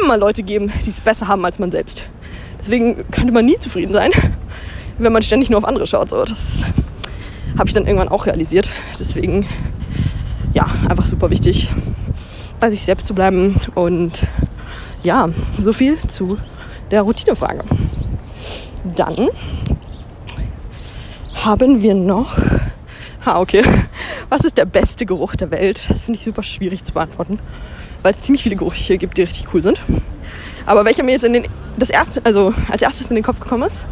immer 0.00 0.16
Leute 0.16 0.42
geben, 0.42 0.72
die 0.86 0.90
es 0.90 1.00
besser 1.00 1.28
haben 1.28 1.44
als 1.44 1.58
man 1.58 1.70
selbst. 1.70 2.04
Deswegen 2.58 3.04
könnte 3.10 3.32
man 3.32 3.46
nie 3.46 3.58
zufrieden 3.58 3.92
sein, 3.92 4.10
wenn 4.98 5.12
man 5.12 5.22
ständig 5.22 5.50
nur 5.50 5.58
auf 5.58 5.64
andere 5.64 5.86
schaut. 5.86 6.10
So, 6.10 6.24
das 6.24 6.62
habe 7.58 7.68
ich 7.68 7.74
dann 7.74 7.86
irgendwann 7.86 8.08
auch 8.08 8.26
realisiert. 8.26 8.70
Deswegen, 8.98 9.46
ja, 10.54 10.66
einfach 10.88 11.04
super 11.04 11.30
wichtig, 11.30 11.72
bei 12.60 12.70
sich 12.70 12.82
selbst 12.82 13.06
zu 13.06 13.14
bleiben. 13.14 13.60
Und 13.74 14.26
ja, 15.02 15.28
so 15.60 15.72
viel 15.72 15.98
zu 16.06 16.38
der 16.90 17.02
Routinefrage. 17.02 17.64
Dann 18.94 19.28
haben 21.34 21.82
wir 21.82 21.94
noch. 21.94 22.36
Ah, 23.24 23.40
okay. 23.40 23.62
Was 24.28 24.42
ist 24.42 24.56
der 24.56 24.64
beste 24.64 25.06
Geruch 25.06 25.36
der 25.36 25.50
Welt? 25.50 25.80
Das 25.88 26.02
finde 26.02 26.18
ich 26.18 26.24
super 26.24 26.42
schwierig 26.42 26.84
zu 26.84 26.92
beantworten, 26.92 27.38
weil 28.02 28.12
es 28.12 28.20
ziemlich 28.22 28.42
viele 28.42 28.56
Gerüche 28.56 28.96
gibt, 28.96 29.18
die 29.18 29.22
richtig 29.22 29.52
cool 29.52 29.62
sind. 29.62 29.80
Aber 30.66 30.84
welcher 30.84 31.02
mir 31.02 31.12
jetzt 31.12 31.24
in 31.24 31.32
den, 31.32 31.48
das 31.78 31.90
erste, 31.90 32.24
also 32.24 32.54
als 32.70 32.82
erstes 32.82 33.10
in 33.10 33.16
den 33.16 33.24
Kopf 33.24 33.40
gekommen 33.40 33.64
ist, 33.64 33.86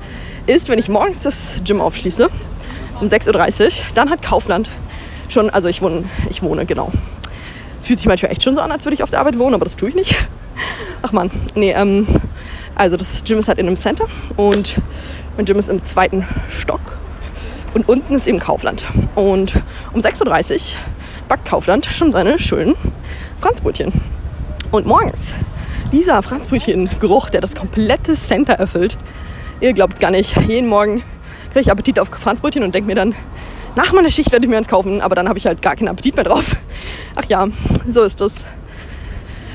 ist, 0.47 0.69
wenn 0.69 0.79
ich 0.79 0.89
morgens 0.89 1.23
das 1.23 1.61
Gym 1.65 1.81
aufschließe, 1.81 2.29
um 3.01 3.07
6.30 3.07 3.65
Uhr, 3.65 3.71
dann 3.95 4.11
hat 4.11 4.23
Kaufland 4.23 4.71
schon, 5.29 5.51
also 5.51 5.69
ich 5.69 5.83
wohne, 5.83 6.05
ich 6.31 6.43
wohne, 6.43 6.67
genau. 6.67 6.91
Fühlt 7.89 8.01
sich 8.01 8.07
manchmal 8.07 8.33
echt 8.33 8.43
schon 8.43 8.55
so 8.55 8.61
an, 8.61 8.71
als 8.71 8.85
würde 8.85 8.97
ich 8.97 9.03
auf 9.03 9.09
der 9.09 9.19
Arbeit 9.19 9.39
wohnen, 9.39 9.55
aber 9.55 9.65
das 9.65 9.75
tue 9.75 9.89
ich 9.89 9.95
nicht. 9.95 10.15
Ach 11.03 11.13
man, 11.13 11.31
nee, 11.55 11.73
ähm, 11.73 12.07
also 12.75 12.99
das 12.99 13.25
Gym 13.25 13.39
ist 13.39 13.49
halt 13.49 13.59
in 13.59 13.67
einem 13.67 13.79
Center 13.79 14.05
und 14.37 14.79
mein 15.37 15.47
Gym 15.47 15.59
ist 15.59 15.71
im 15.71 15.83
zweiten 15.83 16.27
Stock 16.51 16.83
und 17.73 17.89
unten 17.89 18.15
ist 18.17 18.29
eben 18.29 18.41
Kaufland. 18.41 18.87
Und 19.15 19.55
um 19.95 20.03
6.30 20.03 20.53
Uhr 20.53 20.61
backt 21.29 21.49
Kaufland 21.49 21.87
schon 21.87 22.13
seine 22.13 22.39
schönen 22.39 22.75
Franzbrötchen. 23.41 23.91
Und 24.71 24.87
morgens 24.87 25.33
dieser 25.91 26.21
Franzbrötchen-Geruch, 26.21 27.31
der 27.31 27.41
das 27.41 27.55
komplette 27.55 28.17
Center 28.17 28.53
erfüllt. 28.53 28.99
Ihr 29.63 29.73
glaubt 29.73 29.99
gar 29.99 30.11
nicht. 30.11 30.37
Jeden 30.43 30.69
Morgen 30.69 31.03
kriege 31.55 31.61
ich 31.61 31.71
Appetit 31.71 31.99
auf 31.99 32.09
Franzbrötchen 32.09 32.65
und 32.65 32.75
denke 32.75 32.87
mir 32.87 32.97
dann, 32.97 33.15
nach 33.79 33.93
meiner 33.93 34.11
Schicht 34.11 34.33
werde 34.33 34.45
ich 34.45 34.51
mir 34.51 34.57
eins 34.57 34.67
kaufen, 34.67 35.01
aber 35.01 35.15
dann 35.15 35.29
habe 35.29 35.39
ich 35.39 35.47
halt 35.47 35.63
gar 35.63 35.77
keinen 35.77 35.87
Appetit 35.87 36.17
mehr 36.17 36.25
drauf. 36.25 36.57
Ach 37.15 37.25
ja, 37.27 37.47
so 37.87 38.03
ist 38.03 38.21
das. 38.21 38.45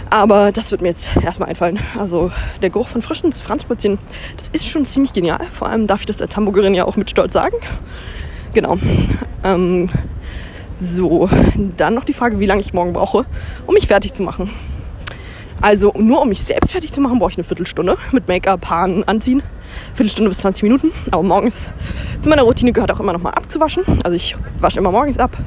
Aber 0.09 0.53
das 0.53 0.71
wird 0.71 0.81
mir 0.81 0.87
jetzt 0.89 1.09
erstmal 1.21 1.49
einfallen. 1.49 1.77
Also 1.99 2.31
der 2.61 2.69
Geruch 2.69 2.87
von 2.87 3.01
frischen 3.01 3.33
Franzbrötchen, 3.33 3.97
das 4.37 4.47
ist 4.53 4.65
schon 4.65 4.85
ziemlich 4.85 5.11
genial. 5.11 5.45
Vor 5.51 5.67
allem 5.67 5.87
darf 5.87 5.99
ich 5.99 6.05
das 6.05 6.21
als 6.21 6.37
Hamburgerin 6.37 6.73
ja 6.73 6.85
auch 6.85 6.95
mit 6.95 7.09
Stolz 7.09 7.33
sagen. 7.33 7.57
Genau. 8.53 8.77
Ähm, 9.43 9.89
so, 10.73 11.29
dann 11.75 11.93
noch 11.93 12.05
die 12.05 12.13
Frage, 12.13 12.39
wie 12.39 12.45
lange 12.45 12.61
ich 12.61 12.73
morgen 12.73 12.93
brauche, 12.93 13.25
um 13.67 13.73
mich 13.73 13.87
fertig 13.87 14.13
zu 14.13 14.23
machen. 14.23 14.49
Also 15.63 15.93
nur 15.97 16.21
um 16.21 16.27
mich 16.27 16.43
selbst 16.43 16.73
fertig 16.73 16.91
zu 16.91 16.99
machen, 16.99 17.19
brauche 17.19 17.31
ich 17.31 17.37
eine 17.37 17.45
Viertelstunde 17.45 17.97
mit 18.11 18.27
Make-up, 18.27 18.69
Haaren, 18.69 19.07
Anziehen. 19.07 19.41
Viertelstunde 19.93 20.27
bis 20.27 20.39
20 20.39 20.63
Minuten. 20.63 20.91
Aber 21.09 21.23
morgens 21.23 21.69
zu 22.19 22.27
meiner 22.27 22.41
Routine 22.41 22.73
gehört 22.73 22.91
auch 22.91 22.99
immer 22.99 23.13
noch 23.13 23.21
mal 23.21 23.29
abzuwaschen. 23.29 23.85
Also 24.03 24.17
ich 24.17 24.35
wasche 24.59 24.79
immer 24.79 24.91
morgens 24.91 25.17
ab, 25.19 25.37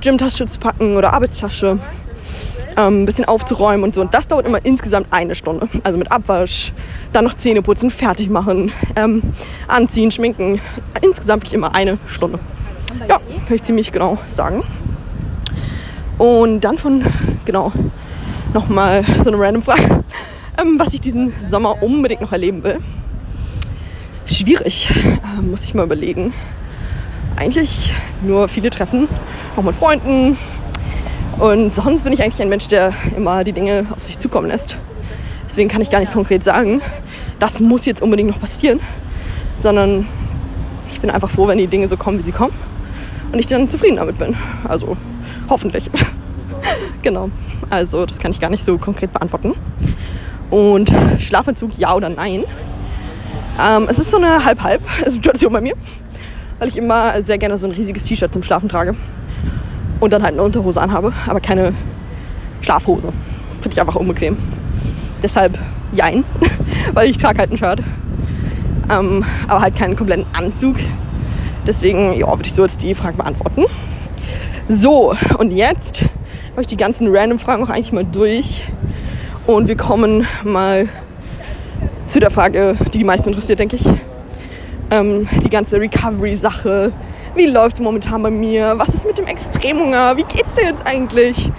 Gymtasche 0.00 0.46
zu 0.46 0.60
packen 0.60 0.96
oder 0.96 1.12
Arbeitstasche 1.12 1.80
ähm, 2.76 3.02
ein 3.02 3.06
bisschen 3.06 3.24
aufzuräumen 3.24 3.82
und 3.82 3.96
so. 3.96 4.02
Und 4.02 4.14
das 4.14 4.28
dauert 4.28 4.46
immer 4.46 4.64
insgesamt 4.64 5.08
eine 5.10 5.34
Stunde. 5.34 5.68
Also 5.82 5.98
mit 5.98 6.12
Abwasch, 6.12 6.72
dann 7.12 7.24
noch 7.24 7.34
Zähne 7.34 7.60
putzen, 7.60 7.90
fertig 7.90 8.30
machen, 8.30 8.70
ähm, 8.94 9.20
anziehen, 9.66 10.12
schminken. 10.12 10.60
Insgesamt 11.02 11.52
immer 11.52 11.74
eine 11.74 11.98
Stunde. 12.06 12.38
Ja, 13.08 13.18
kann 13.18 13.56
ich 13.56 13.64
ziemlich 13.64 13.90
genau 13.90 14.16
sagen. 14.28 14.62
Und 16.18 16.60
dann 16.60 16.78
von, 16.78 17.02
genau, 17.44 17.72
nochmal 18.56 19.04
so 19.22 19.30
eine 19.30 19.38
random 19.38 19.62
Frage, 19.62 20.02
ähm, 20.58 20.78
was 20.78 20.94
ich 20.94 21.02
diesen 21.02 21.30
Sommer 21.46 21.82
unbedingt 21.82 22.22
noch 22.22 22.32
erleben 22.32 22.64
will. 22.64 22.78
Schwierig, 24.24 24.88
äh, 24.90 25.42
muss 25.42 25.64
ich 25.64 25.74
mal 25.74 25.84
überlegen. 25.84 26.32
Eigentlich 27.36 27.92
nur 28.22 28.48
viele 28.48 28.70
Treffen, 28.70 29.08
auch 29.56 29.62
mit 29.62 29.76
Freunden, 29.76 30.38
und 31.38 31.74
sonst 31.74 32.04
bin 32.04 32.14
ich 32.14 32.22
eigentlich 32.22 32.40
ein 32.40 32.48
Mensch, 32.48 32.66
der 32.68 32.94
immer 33.14 33.44
die 33.44 33.52
Dinge 33.52 33.84
auf 33.90 34.02
sich 34.02 34.18
zukommen 34.18 34.48
lässt. 34.48 34.78
Deswegen 35.44 35.68
kann 35.68 35.82
ich 35.82 35.90
gar 35.90 36.00
nicht 36.00 36.12
konkret 36.12 36.42
sagen, 36.42 36.80
das 37.38 37.60
muss 37.60 37.84
jetzt 37.84 38.00
unbedingt 38.00 38.30
noch 38.30 38.40
passieren, 38.40 38.80
sondern 39.58 40.06
ich 40.90 41.00
bin 41.02 41.10
einfach 41.10 41.28
froh, 41.28 41.46
wenn 41.46 41.58
die 41.58 41.66
Dinge 41.66 41.88
so 41.88 41.98
kommen, 41.98 42.18
wie 42.18 42.22
sie 42.22 42.32
kommen 42.32 42.54
und 43.32 43.38
ich 43.38 43.46
dann 43.46 43.68
zufrieden 43.68 43.96
damit 43.96 44.18
bin. 44.18 44.34
Also 44.66 44.96
hoffentlich. 45.50 45.90
Genau. 47.06 47.30
Also 47.70 48.04
das 48.04 48.18
kann 48.18 48.32
ich 48.32 48.40
gar 48.40 48.50
nicht 48.50 48.64
so 48.64 48.78
konkret 48.78 49.12
beantworten. 49.12 49.54
Und 50.50 50.92
Schlafentzug 51.20 51.78
ja 51.78 51.94
oder 51.94 52.08
nein? 52.08 52.42
Ähm, 53.60 53.86
es 53.88 53.98
ist 54.00 54.10
so 54.10 54.16
eine 54.16 54.44
Halb-Halb-Situation 54.44 55.52
bei 55.52 55.60
mir, 55.60 55.74
weil 56.58 56.68
ich 56.68 56.76
immer 56.76 57.22
sehr 57.22 57.38
gerne 57.38 57.56
so 57.56 57.68
ein 57.68 57.72
riesiges 57.72 58.02
T-Shirt 58.02 58.32
zum 58.32 58.42
Schlafen 58.42 58.68
trage 58.68 58.96
und 60.00 60.12
dann 60.12 60.24
halt 60.24 60.34
eine 60.34 60.42
Unterhose 60.42 60.80
anhabe, 60.80 61.12
aber 61.28 61.40
keine 61.40 61.72
Schlafhose. 62.60 63.12
Finde 63.60 63.74
ich 63.74 63.80
einfach 63.80 63.94
unbequem. 63.94 64.36
Deshalb 65.22 65.58
jein, 65.92 66.24
weil 66.92 67.08
ich 67.08 67.18
trage 67.18 67.38
halt 67.38 67.52
ein 67.52 67.56
Shirt, 67.56 67.82
ähm, 68.90 69.24
aber 69.46 69.60
halt 69.60 69.76
keinen 69.76 69.94
kompletten 69.94 70.26
Anzug. 70.36 70.76
Deswegen 71.66 72.14
ja, 72.14 72.26
würde 72.28 72.46
ich 72.46 72.52
so 72.52 72.62
jetzt 72.62 72.82
die 72.82 72.96
Frage 72.96 73.16
beantworten. 73.16 73.64
So, 74.68 75.14
und 75.38 75.52
jetzt 75.52 76.04
habe 76.56 76.62
ich 76.62 76.68
die 76.68 76.78
ganzen 76.78 77.14
random 77.14 77.38
Fragen 77.38 77.62
auch 77.62 77.68
eigentlich 77.68 77.92
mal 77.92 78.06
durch. 78.06 78.64
Und 79.46 79.68
wir 79.68 79.76
kommen 79.76 80.26
mal 80.42 80.88
zu 82.06 82.18
der 82.18 82.30
Frage, 82.30 82.78
die 82.94 82.98
die 82.98 83.04
meisten 83.04 83.28
interessiert, 83.28 83.58
denke 83.58 83.76
ich. 83.76 83.84
Ähm, 84.90 85.28
die 85.44 85.50
ganze 85.50 85.78
Recovery-Sache. 85.78 86.92
Wie 87.34 87.44
läuft 87.44 87.76
es 87.76 87.82
momentan 87.82 88.22
bei 88.22 88.30
mir? 88.30 88.72
Was 88.78 88.88
ist 88.88 89.04
mit 89.04 89.18
dem 89.18 89.26
Extremhunger? 89.26 90.16
Wie 90.16 90.22
geht's 90.22 90.54
dir 90.54 90.64
jetzt 90.64 90.86
eigentlich? 90.86 91.52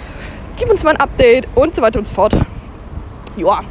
Gib 0.56 0.68
uns 0.72 0.84
mal 0.84 0.96
ein 0.96 1.00
Update 1.00 1.48
und 1.54 1.76
so 1.76 1.84
weiter 1.84 2.00
und 2.00 2.08
so 2.08 2.16
fort. 2.16 2.36
Ja, 3.36 3.62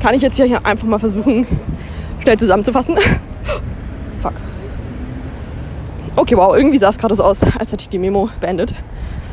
kann 0.00 0.14
ich 0.14 0.22
jetzt 0.22 0.36
hier 0.36 0.64
einfach 0.64 0.86
mal 0.86 1.00
versuchen, 1.00 1.48
schnell 2.22 2.38
zusammenzufassen. 2.38 2.96
Fuck. 4.22 4.34
Okay, 6.14 6.36
wow, 6.36 6.56
irgendwie 6.56 6.78
sah 6.78 6.90
es 6.90 6.98
gerade 6.98 7.16
so 7.16 7.24
aus, 7.24 7.42
als 7.42 7.72
hätte 7.72 7.82
ich 7.82 7.88
die 7.88 7.98
Memo 7.98 8.28
beendet. 8.40 8.72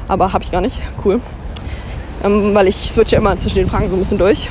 Aber 0.08 0.34
habe 0.34 0.44
ich 0.44 0.52
gar 0.52 0.62
nicht. 0.62 0.82
Cool. 1.04 1.20
Ähm, 2.24 2.54
weil 2.54 2.68
ich 2.68 2.92
switche 2.92 3.16
immer 3.16 3.38
zwischen 3.38 3.56
den 3.56 3.68
Fragen 3.68 3.90
so 3.90 3.96
ein 3.96 4.00
bisschen 4.00 4.18
durch. 4.18 4.50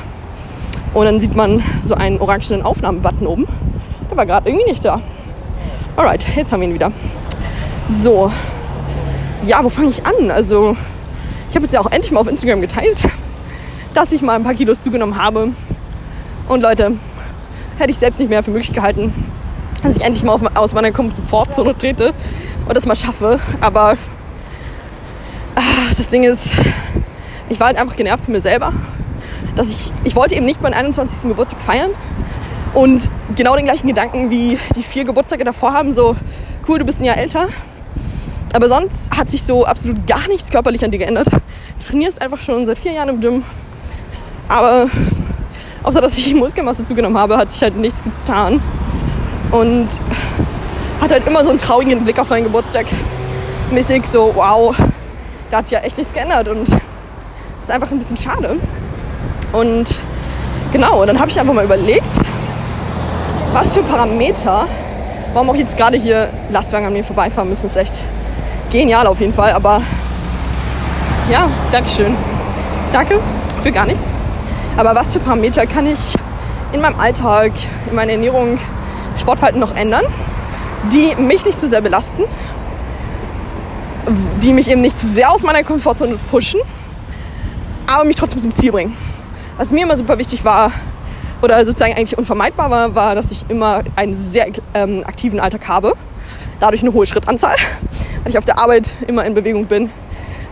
Und 0.93 1.05
dann 1.05 1.19
sieht 1.19 1.35
man 1.35 1.63
so 1.81 1.93
einen 1.93 2.19
orangenen 2.19 2.63
Aufnahmebutton 2.63 3.27
oben. 3.27 3.47
Der 4.09 4.17
war 4.17 4.25
gerade 4.25 4.49
irgendwie 4.49 4.69
nicht 4.69 4.83
da. 4.83 4.99
Alright, 5.95 6.25
jetzt 6.35 6.51
haben 6.51 6.61
wir 6.61 6.67
ihn 6.67 6.73
wieder. 6.73 6.91
So. 7.87 8.31
Ja, 9.45 9.63
wo 9.63 9.69
fange 9.69 9.89
ich 9.89 10.05
an? 10.05 10.29
Also, 10.31 10.75
ich 11.49 11.55
habe 11.55 11.65
jetzt 11.65 11.73
ja 11.73 11.81
auch 11.81 11.91
endlich 11.91 12.11
mal 12.11 12.19
auf 12.19 12.27
Instagram 12.27 12.61
geteilt, 12.61 13.01
dass 13.93 14.11
ich 14.11 14.21
mal 14.21 14.35
ein 14.35 14.43
paar 14.43 14.53
Kilos 14.53 14.83
zugenommen 14.83 15.21
habe. 15.21 15.49
Und 16.47 16.61
Leute, 16.61 16.93
hätte 17.77 17.91
ich 17.91 17.97
selbst 17.97 18.19
nicht 18.19 18.29
mehr 18.29 18.43
für 18.43 18.51
möglich 18.51 18.73
gehalten, 18.73 19.13
dass 19.81 19.95
ich 19.95 20.03
endlich 20.03 20.23
mal 20.23 20.33
auf, 20.33 20.41
aus 20.55 20.73
meiner 20.73 20.91
Komfortzone 20.91 21.77
trete 21.77 22.13
und 22.67 22.75
das 22.75 22.85
mal 22.85 22.95
schaffe. 22.95 23.39
Aber 23.61 23.97
das 26.01 26.09
Ding 26.09 26.23
ist, 26.23 26.51
ich 27.49 27.59
war 27.59 27.67
halt 27.67 27.77
einfach 27.77 27.95
genervt 27.95 28.25
von 28.25 28.33
mir 28.33 28.41
selber 28.41 28.73
dass 29.55 29.69
ich, 29.69 29.91
ich 30.03 30.15
wollte 30.15 30.35
eben 30.35 30.45
nicht 30.45 30.61
meinen 30.61 30.73
21. 30.73 31.21
Geburtstag 31.23 31.61
feiern 31.61 31.91
und 32.73 33.09
genau 33.35 33.55
den 33.55 33.65
gleichen 33.65 33.87
Gedanken 33.87 34.29
wie 34.29 34.57
die 34.75 34.83
vier 34.83 35.03
Geburtstage 35.03 35.43
davor 35.43 35.73
haben, 35.73 35.93
so 35.93 36.15
cool, 36.67 36.79
du 36.79 36.85
bist 36.85 36.99
ein 36.99 37.05
Jahr 37.05 37.17
älter. 37.17 37.47
Aber 38.53 38.67
sonst 38.67 38.95
hat 39.15 39.31
sich 39.31 39.43
so 39.43 39.65
absolut 39.65 40.05
gar 40.07 40.27
nichts 40.27 40.49
körperlich 40.49 40.83
an 40.83 40.91
dir 40.91 40.97
geändert. 40.97 41.27
Du 41.31 41.87
trainierst 41.87 42.21
einfach 42.21 42.39
schon 42.39 42.65
seit 42.65 42.77
vier 42.77 42.91
Jahren 42.91 43.09
im 43.09 43.21
Gym. 43.21 43.43
Aber 44.49 44.87
außer 45.83 46.01
dass 46.01 46.17
ich 46.17 46.33
Muskelmasse 46.35 46.85
zugenommen 46.85 47.17
habe, 47.17 47.37
hat 47.37 47.49
sich 47.49 47.61
halt 47.61 47.77
nichts 47.77 48.01
getan. 48.03 48.61
Und 49.51 49.87
hat 50.99 51.11
halt 51.11 51.25
immer 51.27 51.43
so 51.43 51.49
einen 51.49 51.59
traurigen 51.59 52.03
Blick 52.03 52.19
auf 52.19 52.29
meinen 52.29 52.43
Geburtstag. 52.43 52.87
Mäßig 53.71 54.03
so, 54.11 54.33
wow, 54.35 54.75
da 55.51 55.57
hat 55.57 55.67
sich 55.67 55.77
ja 55.77 55.83
echt 55.83 55.97
nichts 55.97 56.13
geändert. 56.13 56.47
Und 56.47 56.67
das 56.67 56.79
ist 57.59 57.69
einfach 57.69 57.91
ein 57.91 57.99
bisschen 57.99 58.17
schade. 58.17 58.57
Und 59.51 59.99
genau, 60.71 61.05
dann 61.05 61.19
habe 61.19 61.29
ich 61.29 61.39
einfach 61.39 61.53
mal 61.53 61.65
überlegt, 61.65 62.13
was 63.53 63.73
für 63.73 63.83
Parameter, 63.83 64.65
warum 65.33 65.49
auch 65.49 65.55
jetzt 65.55 65.77
gerade 65.77 65.97
hier 65.97 66.29
Lastwagen 66.49 66.87
an 66.87 66.93
mir 66.93 67.03
vorbeifahren 67.03 67.49
müssen, 67.49 67.65
ist 67.65 67.75
echt 67.75 68.05
genial 68.71 69.05
auf 69.07 69.19
jeden 69.19 69.33
Fall. 69.33 69.51
Aber 69.51 69.81
ja, 71.29 71.49
Dankeschön. 71.71 72.15
Danke 72.93 73.19
für 73.61 73.71
gar 73.71 73.85
nichts. 73.85 74.11
Aber 74.77 74.95
was 74.95 75.11
für 75.11 75.19
Parameter 75.19 75.65
kann 75.65 75.85
ich 75.85 76.15
in 76.71 76.79
meinem 76.79 76.97
Alltag, 76.97 77.51
in 77.89 77.95
meiner 77.95 78.13
Ernährung, 78.13 78.57
Sportverhalten 79.17 79.59
noch 79.59 79.75
ändern, 79.75 80.05
die 80.93 81.13
mich 81.21 81.45
nicht 81.45 81.59
zu 81.59 81.67
sehr 81.67 81.81
belasten, 81.81 82.23
die 84.41 84.53
mich 84.53 84.69
eben 84.69 84.81
nicht 84.81 84.99
zu 84.99 85.07
sehr 85.07 85.31
aus 85.31 85.41
meiner 85.41 85.63
Komfortzone 85.63 86.17
pushen, 86.29 86.59
aber 87.87 88.03
mich 88.03 88.15
trotzdem 88.15 88.41
zum 88.41 88.55
Ziel 88.55 88.71
bringen. 88.71 88.97
Was 89.57 89.71
mir 89.71 89.83
immer 89.83 89.97
super 89.97 90.17
wichtig 90.17 90.43
war, 90.43 90.71
oder 91.41 91.63
sozusagen 91.65 91.93
eigentlich 91.93 92.17
unvermeidbar 92.17 92.69
war, 92.69 92.95
war, 92.95 93.15
dass 93.15 93.31
ich 93.31 93.45
immer 93.49 93.83
einen 93.95 94.31
sehr 94.31 94.47
ähm, 94.73 95.03
aktiven 95.05 95.39
Alltag 95.39 95.67
habe. 95.67 95.93
Dadurch 96.59 96.81
eine 96.81 96.93
hohe 96.93 97.05
Schrittanzahl, 97.05 97.55
weil 98.23 98.31
ich 98.31 98.37
auf 98.37 98.45
der 98.45 98.59
Arbeit 98.59 98.93
immer 99.07 99.25
in 99.25 99.33
Bewegung 99.33 99.65
bin. 99.65 99.89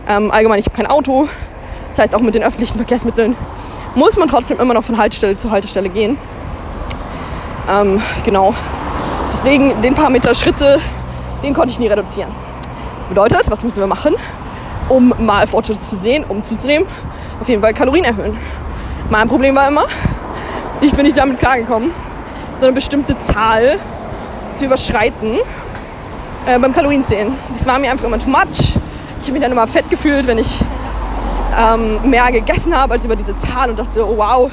Ähm, 0.08 0.30
allgemein, 0.30 0.58
ich 0.58 0.66
habe 0.66 0.76
kein 0.76 0.86
Auto. 0.86 1.28
Das 1.88 1.98
heißt, 1.98 2.14
auch 2.14 2.20
mit 2.20 2.34
den 2.34 2.42
öffentlichen 2.42 2.76
Verkehrsmitteln 2.76 3.36
muss 3.94 4.16
man 4.16 4.28
trotzdem 4.28 4.60
immer 4.60 4.74
noch 4.74 4.84
von 4.84 4.96
Haltestelle 4.96 5.36
zu 5.36 5.50
Haltestelle 5.50 5.88
gehen. 5.88 6.16
Ähm, 7.68 8.00
genau. 8.24 8.54
Deswegen 9.32 9.80
den 9.82 9.94
Parameter 9.94 10.34
Schritte, 10.34 10.80
den 11.42 11.54
konnte 11.54 11.72
ich 11.72 11.78
nie 11.78 11.86
reduzieren. 11.86 12.30
Bedeutet, 13.10 13.50
was 13.50 13.64
müssen 13.64 13.80
wir 13.80 13.88
machen, 13.88 14.14
um 14.88 15.12
mal 15.18 15.44
Fortschritte 15.48 15.80
zu 15.80 15.98
sehen, 15.98 16.24
um 16.28 16.44
zuzunehmen? 16.44 16.86
Auf 17.40 17.48
jeden 17.48 17.60
Fall 17.60 17.74
Kalorien 17.74 18.04
erhöhen. 18.04 18.38
Mein 19.10 19.28
Problem 19.28 19.56
war 19.56 19.66
immer, 19.66 19.86
ich 20.80 20.92
bin 20.92 21.04
nicht 21.04 21.18
damit 21.18 21.40
klargekommen, 21.40 21.90
so 22.60 22.66
eine 22.66 22.72
bestimmte 22.72 23.18
Zahl 23.18 23.80
zu 24.54 24.66
überschreiten 24.66 25.38
äh, 26.46 26.56
beim 26.56 26.72
Kalorienzählen. 26.72 27.34
Das 27.52 27.66
war 27.66 27.80
mir 27.80 27.90
einfach 27.90 28.04
immer 28.04 28.20
too 28.20 28.30
much. 28.30 28.76
Ich 29.20 29.22
habe 29.22 29.32
mich 29.32 29.42
dann 29.42 29.50
immer 29.50 29.66
fett 29.66 29.90
gefühlt, 29.90 30.28
wenn 30.28 30.38
ich 30.38 30.60
ähm, 31.58 32.08
mehr 32.08 32.30
gegessen 32.30 32.78
habe 32.78 32.92
als 32.92 33.04
über 33.04 33.16
diese 33.16 33.36
Zahl 33.36 33.70
und 33.70 33.78
dachte, 33.80 34.06
oh 34.06 34.18
wow, 34.18 34.52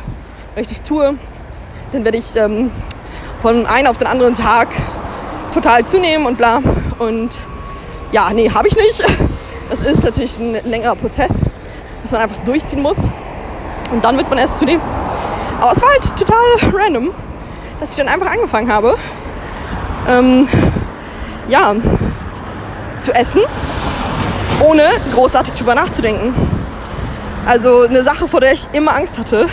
wenn 0.56 0.64
ich 0.64 0.70
das 0.70 0.82
tue, 0.82 1.14
dann 1.92 2.04
werde 2.04 2.18
ich 2.18 2.36
ähm, 2.36 2.72
von 3.40 3.68
einem 3.68 3.86
auf 3.86 4.00
den 4.00 4.08
anderen 4.08 4.34
Tag 4.34 4.70
total 5.54 5.86
zunehmen 5.86 6.26
und 6.26 6.40
bla. 6.40 6.60
Und 6.98 7.38
ja, 8.12 8.32
nee, 8.34 8.50
habe 8.50 8.68
ich 8.68 8.76
nicht. 8.76 9.04
Das 9.70 9.82
ist 9.82 10.04
natürlich 10.04 10.38
ein 10.38 10.58
längerer 10.64 10.96
Prozess, 10.96 11.32
dass 12.02 12.12
man 12.12 12.22
einfach 12.22 12.38
durchziehen 12.46 12.82
muss. 12.82 12.98
Und 13.92 14.04
dann 14.04 14.16
wird 14.16 14.30
man 14.30 14.40
erst 14.40 14.60
zu 14.60 14.66
dem. 14.66 14.80
Aber 15.60 15.74
es 15.74 15.82
war 15.82 15.90
halt 15.90 16.16
total 16.16 16.72
random, 16.74 17.10
dass 17.80 17.92
ich 17.92 17.98
dann 17.98 18.08
einfach 18.08 18.32
angefangen 18.32 18.72
habe, 18.72 18.96
ähm, 20.08 20.48
ja, 21.50 21.76
zu 23.02 23.14
essen, 23.14 23.42
ohne 24.66 24.84
großartig 25.14 25.54
drüber 25.56 25.76
nachzudenken. 25.76 26.34
Also 27.46 27.84
eine 27.84 28.04
Sache, 28.04 28.28
vor 28.28 28.40
der 28.40 28.54
ich 28.54 28.68
immer 28.74 28.96
Angst 28.96 29.18
hatte, 29.18 29.48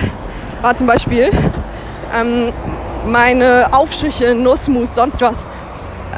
war 0.63 0.77
zum 0.77 0.87
Beispiel 0.87 1.31
ähm, 2.15 2.53
meine 3.07 3.69
Aufstriche, 3.73 4.35
Nussmus, 4.35 4.95
sonst 4.95 5.21
was 5.21 5.47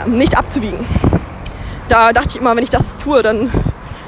ähm, 0.04 0.16
nicht 0.16 0.36
abzuwiegen. 0.38 0.84
Da 1.88 2.12
dachte 2.12 2.30
ich 2.30 2.36
immer, 2.36 2.56
wenn 2.56 2.64
ich 2.64 2.70
das 2.70 2.96
tue, 2.98 3.22
dann, 3.22 3.50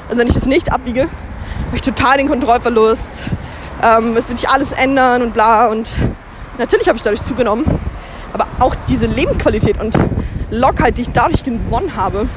also 0.09 0.19
wenn 0.19 0.27
ich 0.27 0.33
das 0.33 0.45
nicht 0.45 0.73
abwiege, 0.73 1.03
habe 1.03 1.75
ich 1.75 1.81
total 1.81 2.17
den 2.17 2.27
Kontrollverlust, 2.27 3.09
ähm, 3.81 4.17
es 4.17 4.27
wird 4.27 4.37
sich 4.37 4.49
alles 4.49 4.73
ändern 4.73 5.21
und 5.21 5.33
bla. 5.33 5.67
Und 5.67 5.95
natürlich 6.57 6.87
habe 6.87 6.97
ich 6.97 7.03
dadurch 7.03 7.21
zugenommen. 7.21 7.65
Aber 8.33 8.47
auch 8.59 8.75
diese 8.87 9.05
Lebensqualität 9.05 9.79
und 9.79 9.97
Lockheit, 10.51 10.97
die 10.97 11.03
ich 11.03 11.11
dadurch 11.11 11.43
gewonnen 11.43 11.95
habe, 11.95 12.27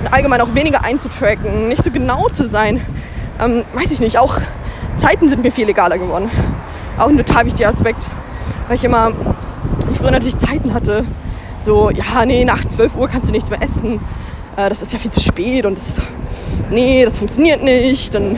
und 0.00 0.12
allgemein 0.12 0.40
auch 0.40 0.54
weniger 0.54 0.84
einzutracken, 0.84 1.68
nicht 1.68 1.82
so 1.82 1.90
genau 1.90 2.28
zu 2.28 2.46
sein, 2.46 2.84
ähm, 3.40 3.64
weiß 3.74 3.90
ich 3.92 4.00
nicht. 4.00 4.18
Auch 4.18 4.38
Zeiten 4.96 5.28
sind 5.28 5.42
mir 5.42 5.52
viel 5.52 5.68
egaler 5.68 5.98
geworden. 5.98 6.30
Auch 6.98 7.08
ein 7.08 7.16
total 7.16 7.46
wichtiger 7.46 7.68
Aspekt, 7.68 8.08
weil 8.66 8.76
ich 8.76 8.84
immer, 8.84 9.12
ich 9.92 9.98
früher 9.98 10.10
natürlich 10.10 10.38
Zeiten 10.38 10.74
hatte, 10.74 11.04
so, 11.64 11.90
ja, 11.90 12.24
nee, 12.24 12.44
nach 12.44 12.64
12 12.64 12.96
Uhr 12.96 13.08
kannst 13.08 13.28
du 13.28 13.32
nichts 13.32 13.50
mehr 13.50 13.62
essen. 13.62 14.00
Äh, 14.58 14.68
das 14.68 14.82
ist 14.82 14.92
ja 14.92 14.98
viel 14.98 15.12
zu 15.12 15.20
spät 15.20 15.64
und 15.66 15.78
das, 15.78 16.00
nee, 16.70 17.04
das 17.04 17.16
funktioniert 17.16 17.62
nicht. 17.62 18.12
Dann 18.12 18.36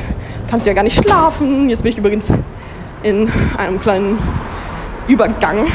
kannst 0.51 0.67
du 0.67 0.71
ja 0.71 0.75
gar 0.75 0.83
nicht 0.83 1.03
schlafen. 1.03 1.71
Jetzt 1.71 1.83
bin 1.83 1.93
ich 1.93 1.99
übrigens 1.99 2.27
in 3.03 3.31
einem 3.57 3.81
kleinen 3.81 4.19
Übergang. 5.09 5.67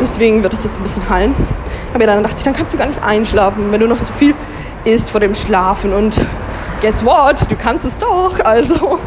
Deswegen 0.00 0.44
wird 0.44 0.54
es 0.54 0.62
jetzt 0.62 0.76
ein 0.76 0.82
bisschen 0.82 1.08
hallen. 1.08 1.34
Aber 1.92 2.06
dann 2.06 2.22
dachte 2.22 2.36
ich, 2.38 2.44
dann 2.44 2.54
kannst 2.54 2.72
du 2.72 2.78
gar 2.78 2.86
nicht 2.86 3.02
einschlafen, 3.02 3.72
wenn 3.72 3.80
du 3.80 3.88
noch 3.88 3.98
so 3.98 4.12
viel 4.12 4.34
isst 4.84 5.10
vor 5.10 5.18
dem 5.18 5.34
Schlafen. 5.34 5.92
Und 5.92 6.20
guess 6.80 7.04
what? 7.04 7.50
Du 7.50 7.56
kannst 7.56 7.84
es 7.84 7.98
doch. 7.98 8.38
Also 8.44 9.00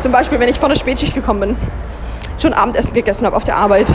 zum 0.00 0.12
Beispiel, 0.12 0.38
wenn 0.38 0.48
ich 0.48 0.60
von 0.60 0.68
der 0.68 0.76
Spätschicht 0.76 1.14
gekommen 1.14 1.40
bin. 1.40 1.56
schon 2.40 2.52
Abendessen 2.52 2.92
gegessen 2.92 3.26
habe 3.26 3.34
auf 3.34 3.42
der 3.42 3.56
Arbeit. 3.56 3.92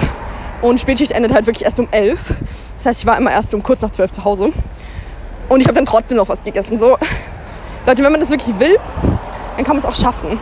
Und 0.61 0.81
Spätschicht 0.81 1.13
endet 1.13 1.33
halt 1.33 1.45
wirklich 1.45 1.63
erst 1.63 1.79
um 1.79 1.87
elf. 1.91 2.19
Das 2.75 2.85
heißt, 2.85 2.99
ich 2.99 3.05
war 3.05 3.17
immer 3.17 3.31
erst 3.31 3.53
um 3.53 3.63
kurz 3.63 3.81
nach 3.81 3.91
zwölf 3.91 4.11
zu 4.11 4.25
Hause. 4.25 4.51
Und 5.49 5.61
ich 5.61 5.67
habe 5.67 5.75
dann 5.75 5.85
trotzdem 5.85 6.17
noch 6.17 6.29
was 6.29 6.43
gegessen. 6.43 6.77
So, 6.77 6.97
Leute, 7.85 8.03
wenn 8.03 8.11
man 8.11 8.21
das 8.21 8.29
wirklich 8.29 8.59
will, 8.59 8.77
dann 9.55 9.65
kann 9.65 9.75
man 9.75 9.85
es 9.85 9.89
auch 9.89 9.95
schaffen. 9.95 10.39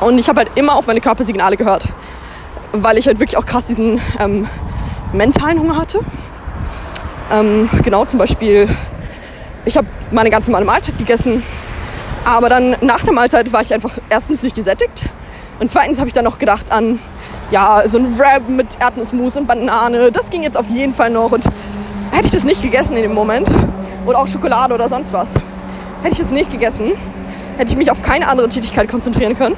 Und 0.00 0.18
ich 0.18 0.28
habe 0.28 0.40
halt 0.40 0.50
immer 0.54 0.76
auf 0.76 0.86
meine 0.86 1.00
Körpersignale 1.00 1.56
gehört, 1.56 1.84
weil 2.72 2.98
ich 2.98 3.06
halt 3.06 3.18
wirklich 3.18 3.36
auch 3.36 3.46
krass 3.46 3.66
diesen 3.66 4.00
ähm, 4.20 4.46
mentalen 5.12 5.58
Hunger 5.58 5.76
hatte. 5.76 6.00
Ähm, 7.32 7.68
genau, 7.82 8.04
zum 8.04 8.18
Beispiel, 8.18 8.68
ich 9.64 9.76
habe 9.76 9.86
meine 10.10 10.30
ganz 10.30 10.46
normale 10.46 10.64
Mahlzeit 10.64 10.96
gegessen, 10.98 11.42
aber 12.24 12.48
dann 12.48 12.76
nach 12.80 13.02
der 13.04 13.12
Mahlzeit 13.12 13.52
war 13.52 13.60
ich 13.60 13.72
einfach 13.74 13.98
erstens 14.08 14.42
nicht 14.42 14.54
gesättigt 14.54 15.04
und 15.60 15.70
zweitens 15.70 15.98
habe 15.98 16.08
ich 16.08 16.14
dann 16.14 16.24
noch 16.24 16.38
gedacht 16.38 16.70
an, 16.70 17.00
ja, 17.50 17.82
so 17.86 17.98
ein 17.98 18.18
Wrap 18.18 18.48
mit 18.48 18.66
Erdnussmus 18.80 19.36
und 19.36 19.46
Banane, 19.46 20.12
das 20.12 20.30
ging 20.30 20.42
jetzt 20.42 20.56
auf 20.56 20.68
jeden 20.68 20.94
Fall 20.94 21.10
noch 21.10 21.32
und 21.32 21.44
hätte 22.12 22.26
ich 22.26 22.32
das 22.32 22.44
nicht 22.44 22.62
gegessen 22.62 22.96
in 22.96 23.02
dem 23.02 23.14
Moment 23.14 23.48
oder 24.08 24.20
auch 24.20 24.26
Schokolade 24.26 24.72
oder 24.72 24.88
sonst 24.88 25.12
was, 25.12 25.34
hätte 26.02 26.14
ich 26.14 26.20
es 26.20 26.30
nicht 26.30 26.50
gegessen, 26.50 26.92
hätte 27.58 27.72
ich 27.72 27.76
mich 27.76 27.90
auf 27.90 28.02
keine 28.02 28.26
andere 28.28 28.48
Tätigkeit 28.48 28.88
konzentrieren 28.88 29.36
können 29.36 29.56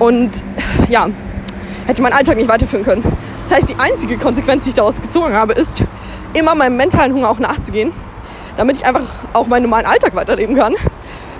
und 0.00 0.42
ja, 0.88 1.06
hätte 1.86 2.02
meinen 2.02 2.14
Alltag 2.14 2.36
nicht 2.36 2.48
weiterführen 2.48 2.84
können. 2.84 3.16
Das 3.44 3.58
heißt, 3.58 3.68
die 3.68 3.76
einzige 3.78 4.18
Konsequenz, 4.18 4.64
die 4.64 4.70
ich 4.70 4.74
daraus 4.74 5.00
gezogen 5.00 5.34
habe, 5.34 5.52
ist, 5.52 5.84
immer 6.32 6.56
meinem 6.56 6.76
mentalen 6.76 7.14
Hunger 7.14 7.30
auch 7.30 7.38
nachzugehen, 7.38 7.92
damit 8.56 8.78
ich 8.78 8.86
einfach 8.86 9.04
auch 9.34 9.46
meinen 9.46 9.62
normalen 9.62 9.86
Alltag 9.86 10.16
weiterleben 10.16 10.56
kann 10.56 10.74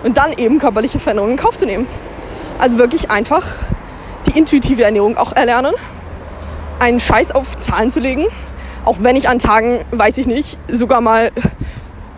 und 0.04 0.16
dann 0.16 0.32
eben 0.34 0.60
körperliche 0.60 1.00
Veränderungen 1.00 1.32
in 1.32 1.38
Kauf 1.38 1.58
zu 1.58 1.66
nehmen. 1.66 1.88
Also 2.60 2.78
wirklich 2.78 3.10
einfach 3.10 3.44
die 4.26 4.38
intuitive 4.38 4.84
Ernährung 4.84 5.16
auch 5.16 5.34
erlernen, 5.34 5.74
einen 6.78 7.00
Scheiß 7.00 7.32
auf 7.32 7.58
Zahlen 7.58 7.90
zu 7.90 7.98
legen, 7.98 8.26
auch 8.84 8.98
wenn 9.00 9.16
ich 9.16 9.28
an 9.28 9.40
Tagen, 9.40 9.80
weiß 9.90 10.18
ich 10.18 10.26
nicht, 10.26 10.58
sogar 10.68 11.00
mal 11.00 11.32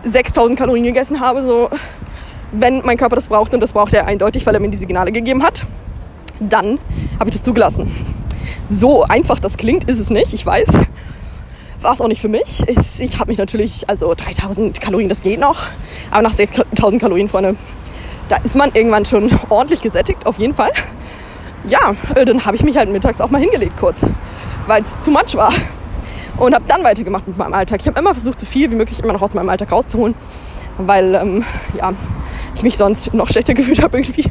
6000 0.03 0.57
Kalorien 0.57 0.85
gegessen 0.85 1.19
habe, 1.19 1.43
so 1.43 1.69
wenn 2.51 2.85
mein 2.85 2.97
Körper 2.97 3.15
das 3.15 3.27
braucht 3.27 3.53
und 3.53 3.59
das 3.59 3.73
braucht 3.73 3.93
er 3.93 4.05
eindeutig, 4.05 4.45
weil 4.45 4.53
er 4.53 4.61
mir 4.61 4.69
die 4.69 4.77
Signale 4.77 5.11
gegeben 5.11 5.43
hat, 5.43 5.65
dann 6.39 6.79
habe 7.19 7.29
ich 7.29 7.35
das 7.35 7.43
zugelassen. 7.43 7.91
So 8.69 9.03
einfach 9.03 9.39
das 9.39 9.57
klingt, 9.57 9.89
ist 9.89 9.99
es 9.99 10.09
nicht, 10.09 10.33
ich 10.33 10.45
weiß. 10.45 10.67
War 11.81 11.93
es 11.93 12.01
auch 12.01 12.07
nicht 12.07 12.21
für 12.21 12.27
mich. 12.27 12.63
Ich, 12.67 12.99
ich 12.99 13.19
habe 13.19 13.29
mich 13.29 13.37
natürlich, 13.37 13.87
also 13.89 14.13
3000 14.13 14.81
Kalorien, 14.81 15.09
das 15.09 15.21
geht 15.21 15.39
noch. 15.39 15.57
Aber 16.09 16.23
nach 16.23 16.33
6000 16.33 16.99
Kalorien, 16.99 17.29
Freunde, 17.29 17.55
da 18.29 18.37
ist 18.37 18.55
man 18.55 18.71
irgendwann 18.73 19.05
schon 19.05 19.31
ordentlich 19.49 19.81
gesättigt, 19.81 20.25
auf 20.25 20.39
jeden 20.39 20.53
Fall. 20.53 20.71
Ja, 21.67 21.95
äh, 22.15 22.25
dann 22.25 22.45
habe 22.45 22.55
ich 22.55 22.63
mich 22.63 22.77
halt 22.77 22.89
mittags 22.89 23.21
auch 23.21 23.29
mal 23.29 23.41
hingelegt 23.41 23.77
kurz, 23.77 24.05
weil 24.67 24.83
es 24.83 24.89
too 25.03 25.11
much 25.11 25.35
war. 25.35 25.51
Und 26.37 26.53
habe 26.53 26.65
dann 26.67 26.83
weitergemacht 26.83 27.27
mit 27.27 27.37
meinem 27.37 27.53
Alltag. 27.53 27.79
Ich 27.81 27.87
habe 27.87 27.99
immer 27.99 28.13
versucht, 28.13 28.39
so 28.39 28.45
viel 28.45 28.69
wie 28.71 28.75
möglich 28.75 28.99
immer 29.03 29.13
noch 29.13 29.21
aus 29.21 29.33
meinem 29.33 29.49
Alltag 29.49 29.71
rauszuholen, 29.71 30.15
weil 30.77 31.15
ähm, 31.15 31.43
ja, 31.77 31.93
ich 32.55 32.63
mich 32.63 32.77
sonst 32.77 33.13
noch 33.13 33.29
schlechter 33.29 33.53
gefühlt 33.55 33.81
habe 33.81 33.97
irgendwie. 33.97 34.25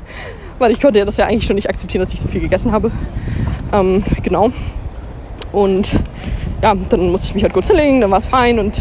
Weil 0.59 0.70
ich 0.70 0.80
konnte 0.80 0.98
ja 0.98 1.04
das 1.04 1.16
ja 1.16 1.26
eigentlich 1.26 1.46
schon 1.46 1.56
nicht 1.56 1.68
akzeptieren, 1.68 2.04
dass 2.04 2.12
ich 2.12 2.20
so 2.20 2.28
viel 2.28 2.40
gegessen 2.40 2.72
habe. 2.72 2.90
Ähm, 3.72 4.04
genau. 4.22 4.50
Und 5.52 5.98
ja, 6.62 6.74
dann 6.74 7.11
musste 7.11 7.28
ich 7.28 7.35
mich 7.35 7.42
halt 7.42 7.52
kurz 7.52 7.68
hinlegen, 7.68 8.00
dann 8.00 8.11
war 8.11 8.18
es 8.18 8.26
fein 8.26 8.59
und 8.59 8.80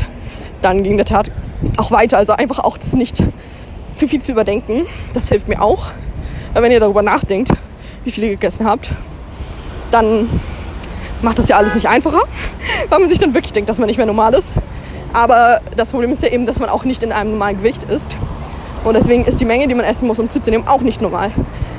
dann 0.61 0.83
ging 0.83 0.97
der 0.97 1.05
Tat 1.05 1.31
auch 1.77 1.91
weiter. 1.91 2.17
Also 2.17 2.33
einfach 2.33 2.59
auch 2.59 2.77
das 2.77 2.93
nicht 2.93 3.23
zu 3.93 4.07
viel 4.07 4.21
zu 4.21 4.31
überdenken. 4.31 4.85
Das 5.13 5.29
hilft 5.29 5.47
mir 5.47 5.61
auch. 5.61 5.89
Weil 6.53 6.63
wenn 6.63 6.71
ihr 6.71 6.79
darüber 6.79 7.01
nachdenkt, 7.01 7.51
wie 8.03 8.11
viel 8.11 8.23
ihr 8.23 8.29
gegessen 8.31 8.65
habt, 8.65 8.91
dann 9.91 10.29
macht 11.21 11.39
das 11.39 11.47
ja 11.49 11.57
alles 11.57 11.75
nicht 11.75 11.87
einfacher, 11.87 12.21
weil 12.89 12.99
man 12.99 13.09
sich 13.09 13.19
dann 13.19 13.33
wirklich 13.33 13.53
denkt, 13.53 13.69
dass 13.69 13.77
man 13.77 13.87
nicht 13.87 13.97
mehr 13.97 14.05
normal 14.05 14.33
ist. 14.33 14.49
Aber 15.13 15.61
das 15.77 15.91
Problem 15.91 16.11
ist 16.11 16.21
ja 16.23 16.29
eben, 16.29 16.45
dass 16.45 16.59
man 16.59 16.69
auch 16.69 16.83
nicht 16.83 17.01
in 17.01 17.11
einem 17.11 17.31
normalen 17.31 17.57
Gewicht 17.57 17.85
ist. 17.85 18.17
Und 18.83 18.95
deswegen 18.95 19.23
ist 19.25 19.39
die 19.39 19.45
Menge, 19.45 19.67
die 19.67 19.73
man 19.73 19.85
essen 19.85 20.07
muss, 20.07 20.19
um 20.19 20.29
zuzunehmen, 20.29 20.67
auch 20.67 20.81
nicht 20.81 21.01
normal. 21.01 21.31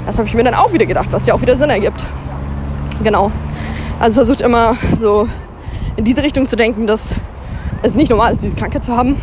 Das 0.07 0.18
habe 0.18 0.27
ich 0.27 0.35
mir 0.35 0.42
dann 0.42 0.55
auch 0.55 0.72
wieder 0.72 0.87
gedacht, 0.87 1.09
was 1.11 1.27
ja 1.27 1.35
auch 1.35 1.42
wieder 1.42 1.57
Sinn 1.57 1.70
ergibt. 1.70 2.05
Genau. 3.03 3.31
Also 4.01 4.14
versucht 4.14 4.40
immer 4.40 4.77
so 4.99 5.29
in 5.96 6.05
diese 6.05 6.22
Richtung 6.22 6.49
zu 6.49 6.57
denken, 6.57 6.87
dass 6.87 7.14
es 7.83 7.94
nicht 7.94 8.11
normal 8.11 8.33
ist, 8.33 8.42
diese 8.42 8.57
Krankheit 8.57 8.85
zu 8.85 8.96
haben, 8.96 9.16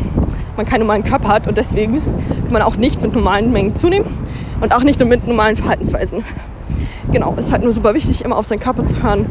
man 0.56 0.66
keinen 0.66 0.82
normalen 0.82 1.04
Körper 1.04 1.28
hat 1.28 1.48
und 1.48 1.58
deswegen 1.58 2.02
kann 2.44 2.52
man 2.52 2.62
auch 2.62 2.76
nicht 2.76 3.02
mit 3.02 3.14
normalen 3.14 3.52
Mengen 3.52 3.76
zunehmen 3.76 4.08
und 4.62 4.74
auch 4.74 4.84
nicht 4.84 5.00
nur 5.00 5.10
mit 5.10 5.28
normalen 5.28 5.56
Verhaltensweisen. 5.56 6.24
Genau, 7.12 7.34
es 7.38 7.48
ist 7.48 7.52
halt 7.52 7.64
nur 7.64 7.74
super 7.74 7.94
wichtig, 7.94 8.24
immer 8.24 8.38
auf 8.38 8.46
seinen 8.46 8.60
Körper 8.60 8.86
zu 8.86 9.02
hören 9.04 9.26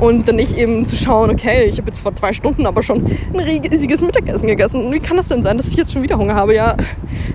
und 0.00 0.28
dann 0.28 0.36
nicht 0.36 0.56
eben 0.56 0.86
zu 0.86 0.96
schauen, 0.96 1.30
okay, 1.30 1.64
ich 1.64 1.78
habe 1.78 1.90
jetzt 1.90 2.00
vor 2.00 2.14
zwei 2.14 2.32
Stunden 2.32 2.66
aber 2.66 2.82
schon 2.82 3.04
ein 3.32 3.40
riesiges 3.40 4.00
Mittagessen 4.00 4.46
gegessen. 4.46 4.92
Wie 4.92 5.00
kann 5.00 5.16
das 5.16 5.28
denn 5.28 5.42
sein, 5.42 5.56
dass 5.56 5.68
ich 5.68 5.74
jetzt 5.74 5.92
schon 5.92 6.02
wieder 6.02 6.18
Hunger 6.18 6.34
habe? 6.34 6.54
Ja, 6.54 6.76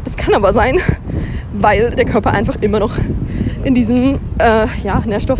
das 0.03 0.15
kann 0.15 0.33
aber 0.33 0.53
sein, 0.53 0.79
weil 1.53 1.91
der 1.91 2.05
Körper 2.05 2.31
einfach 2.31 2.55
immer 2.61 2.79
noch 2.79 2.93
in 3.63 3.75
diesem 3.75 4.19
äh, 4.39 4.67
ja, 4.83 5.01
Nährstoff 5.05 5.39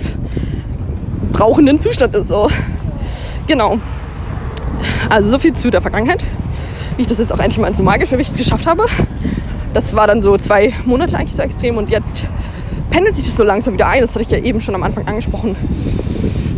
brauchenden 1.32 1.80
Zustand 1.80 2.16
ist. 2.16 2.28
So. 2.28 2.50
Genau. 3.48 3.80
Also 5.10 5.30
so 5.30 5.40
viel 5.40 5.54
zu 5.54 5.70
der 5.70 5.82
Vergangenheit. 5.82 6.24
Wie 6.98 7.04
ich 7.04 7.08
das 7.08 7.18
jetzt 7.18 7.34
auch 7.34 7.40
endlich 7.40 7.58
mal 7.58 7.68
ins 7.68 7.78
Normalgewicht 7.78 8.38
geschafft 8.38 8.68
habe. 8.68 8.86
Das 9.74 9.96
war 9.96 10.06
dann 10.06 10.22
so 10.22 10.38
zwei 10.38 10.72
Monate 10.86 11.18
eigentlich 11.18 11.36
so 11.36 11.42
extrem 11.42 11.78
und 11.78 11.90
jetzt 11.90 12.26
pendelt 12.93 13.17
sich 13.17 13.25
das 13.25 13.36
so 13.36 13.43
langsam 13.43 13.73
wieder 13.73 13.88
ein. 13.88 14.01
Das 14.01 14.12
hatte 14.12 14.21
ich 14.21 14.29
ja 14.29 14.38
eben 14.38 14.62
schon 14.62 14.75
am 14.75 14.84
Anfang 14.84 15.08
angesprochen. 15.08 15.56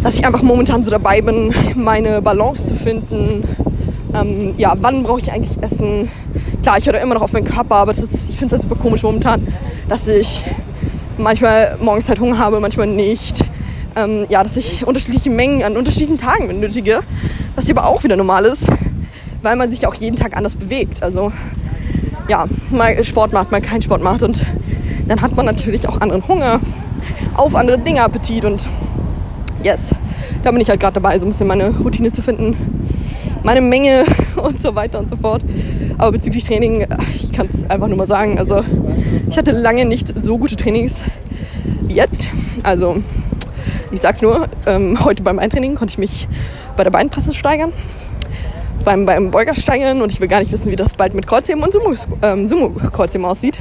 Dass 0.04 0.16
ich 0.16 0.26
einfach 0.26 0.44
momentan 0.44 0.84
so 0.84 0.92
dabei 0.92 1.22
bin, 1.22 1.56
meine 1.76 2.22
Balance 2.22 2.68
zu 2.68 2.76
finden. 2.76 3.44
Ähm, 4.14 4.54
ja, 4.58 4.76
wann 4.82 5.04
brauche 5.04 5.22
ich 5.22 5.32
eigentlich 5.32 5.58
Essen? 5.64 6.10
Klar, 6.62 6.78
ich 6.78 6.86
höre 6.86 7.00
immer 7.00 7.16
noch 7.16 7.22
auf 7.22 7.32
meinen 7.32 7.46
Körper, 7.46 7.76
aber 7.76 7.92
ist, 7.92 8.04
ich 8.30 8.38
finde 8.38 8.48
es 8.48 8.52
halt 8.52 8.62
super 8.64 8.76
komisch 8.76 9.02
momentan, 9.02 9.48
dass 9.88 10.08
ich 10.08 10.44
manchmal 11.18 11.78
morgens 11.82 12.10
halt 12.10 12.20
Hunger 12.20 12.38
habe, 12.38 12.60
manchmal 12.60 12.88
nicht 12.88 13.40
ähm, 13.96 14.26
ja, 14.30 14.44
dass 14.44 14.58
ich 14.58 14.86
unterschiedliche 14.86 15.30
Mengen 15.30 15.64
an 15.64 15.78
unterschiedlichen 15.78 16.18
Tagen 16.18 16.48
benötige, 16.48 17.00
was 17.56 17.70
aber 17.70 17.86
auch 17.86 18.04
wieder 18.04 18.18
normal 18.18 18.46
ist, 18.46 18.68
weil 19.42 19.56
man 19.56 19.72
sich 19.72 19.88
auch 19.88 19.96
jeden 19.96 20.18
Tag 20.18 20.36
anders 20.36 20.56
bewegt. 20.56 21.02
Also 21.02 21.32
ja, 22.28 22.46
mal 22.72 23.02
Sport 23.06 23.32
macht, 23.32 23.52
mal 23.52 23.62
keinen 23.62 23.82
Sport 23.82 24.04
macht 24.04 24.22
und 24.22 24.42
dann 25.08 25.22
hat 25.22 25.36
man 25.36 25.46
natürlich 25.46 25.88
auch 25.88 26.02
anderen 26.02 26.28
Hunger, 26.28 26.60
auf 27.36 27.56
andere 27.56 27.78
Dinge 27.78 28.04
Appetit 28.04 28.46
und 28.46 28.68
yes, 29.64 29.82
da 30.44 30.52
bin 30.52 30.62
ich 30.62 30.70
halt 30.70 30.80
gerade 30.80 30.96
dabei, 30.96 31.18
so 31.20 31.26
ein 31.26 31.30
bisschen 31.30 31.48
meine 31.48 31.70
Routine 31.70 32.12
zu 32.12 32.22
finden, 32.22 32.56
meine 33.44 33.62
Menge 33.62 34.06
und 34.36 34.62
so 34.62 34.76
weiter 34.76 35.00
und 35.00 35.10
so 35.10 35.16
fort. 35.16 35.44
Aber 35.98 36.12
bezüglich 36.12 36.44
Training, 36.44 36.88
ich 37.16 37.32
kann 37.32 37.48
es 37.52 37.70
einfach 37.70 37.88
nur 37.88 37.98
mal 37.98 38.08
sagen, 38.08 38.38
also 38.40 38.64
ich 39.30 39.38
hatte 39.38 39.52
lange 39.52 39.86
nicht 39.86 40.14
so 40.22 40.38
gute 40.38 40.56
Trainings 40.56 40.96
wie 41.82 41.96
jetzt. 41.96 42.30
Also 42.64 42.98
ich 43.92 44.02
sag's 44.02 44.22
nur, 44.22 44.48
ähm, 44.66 45.04
heute 45.04 45.24
beim 45.24 45.40
Eintraining 45.40 45.76
konnte 45.76 45.92
ich 45.92 45.98
mich 45.98 46.28
bei 46.76 46.84
der 46.84 46.92
Beinpresse 46.92 47.34
steigern, 47.34 47.72
beim, 48.84 49.06
beim 49.06 49.32
Beuger 49.32 49.56
steigern 49.56 50.02
und 50.02 50.12
ich 50.12 50.20
will 50.20 50.28
gar 50.28 50.40
nicht 50.40 50.52
wissen, 50.52 50.72
wie 50.72 50.76
das 50.76 50.94
bald 50.94 51.14
mit 51.14 51.28
Kreuzheben 51.28 51.64
und 51.64 51.72
Sumo-Kreuzheben 51.72 52.48
Sumo 52.48 53.28
aussieht. 53.28 53.58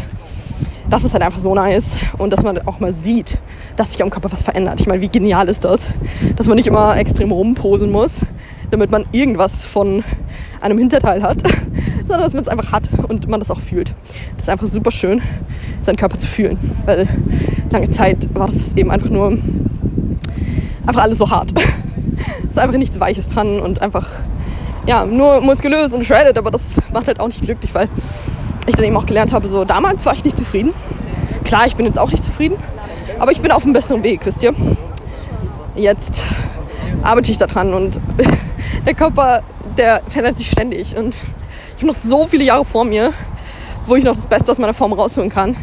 Das 0.90 1.03
ist 1.03 1.14
halt 1.14 1.23
einfach 1.23 1.38
so 1.38 1.55
nice 1.55 1.97
und 2.18 2.31
dass 2.31 2.42
man 2.42 2.59
auch 2.66 2.79
mal 2.79 2.92
sieht, 2.92 3.38
dass 3.77 3.92
sich 3.92 4.03
am 4.03 4.11
Körper 4.11 4.31
was 4.31 4.42
verändert. 4.42 4.81
Ich 4.81 4.87
meine, 4.87 5.01
wie 5.01 5.09
genial 5.09 5.49
ist 5.49 5.64
das, 5.64 5.88
dass 6.37 6.47
man 6.47 6.57
nicht 6.57 6.66
immer 6.66 6.97
extrem 6.97 7.33
rumposen 7.33 7.90
muss, 7.90 8.27
damit 8.70 8.90
man 8.90 9.07
irgendwas 9.12 9.64
von 9.64 10.05
einem 10.61 10.79
Hinterteil 10.79 11.23
hat, 11.23 11.38
sondern 12.05 12.20
dass 12.20 12.35
man 12.35 12.42
es 12.42 12.49
einfach 12.49 12.70
hat 12.70 12.88
und 13.09 13.29
man 13.29 13.40
das 13.40 13.51
auch 13.51 13.61
fühlt. 13.61 13.94
Das 14.37 14.44
ist 14.44 14.49
einfach 14.51 14.66
super 14.66 14.90
schön, 14.90 15.23
seinen 15.83 15.97
Körper 15.97 16.18
zu 16.18 16.27
fühlen, 16.27 16.59
weil 16.85 17.09
lange 17.70 17.90
Zeit 17.90 18.29
war 18.35 18.47
das 18.47 18.75
eben 18.77 18.90
einfach 18.90 19.09
nur 19.09 19.38
einfach 20.87 21.03
alles 21.03 21.18
so 21.18 21.31
hart. 21.31 21.53
es 22.44 22.51
ist 22.51 22.59
einfach 22.59 22.79
nichts 22.79 23.01
Weiches 23.01 23.27
dran 23.29 23.61
und 23.61 23.81
einfach, 23.81 24.09
ja, 24.87 25.07
nur 25.07 25.40
muskulös 25.40 25.92
und 25.92 26.05
shredded, 26.05 26.37
aber 26.37 26.51
das 26.51 26.62
macht 26.92 27.07
halt 27.07 27.20
auch 27.20 27.27
nicht 27.27 27.42
glücklich, 27.42 27.75
weil 27.75 27.88
ich 28.66 28.74
dann 28.77 28.85
eben 28.85 28.96
auch 28.96 29.07
gelernt 29.07 29.33
habe, 29.33 29.48
so 29.48 29.64
damals 29.64 30.07
war 30.07 30.14
ich 30.14 30.24
nicht 30.24 30.38
zufrieden. 30.38 30.72
Klar, 31.44 31.66
ich 31.66 31.77
bin 31.77 31.87
jetzt 31.87 31.98
auch 31.98 32.11
nicht 32.11 32.24
zufrieden, 32.24 32.57
aber 33.18 33.33
ich 33.33 33.40
bin 33.40 33.53
auf 33.53 33.64
einem 33.64 33.72
besseren 33.72 34.03
Weg, 34.03 34.20
wisst 34.24 34.42
ihr. 34.42 34.55
Jetzt 35.77 36.22
arbeite 37.03 37.31
ich 37.31 37.38
daran 37.38 37.74
und 37.74 38.00
der 38.87 38.94
Körper, 38.94 39.42
der 39.77 40.00
verändert 40.09 40.38
sich 40.38 40.50
ständig 40.50 40.96
und 40.96 41.14
ich 41.14 41.83
habe 41.83 41.87
noch 41.87 41.94
so 41.94 42.27
viele 42.27 42.44
Jahre 42.44 42.64
vor 42.64 42.85
mir, 42.85 43.12
wo 43.87 43.96
ich 43.96 44.05
noch 44.05 44.14
das 44.14 44.27
Beste 44.27 44.50
aus 44.50 44.59
meiner 44.59 44.74
Form 44.74 44.92
rausholen 44.92 45.31
kann. 45.31 45.57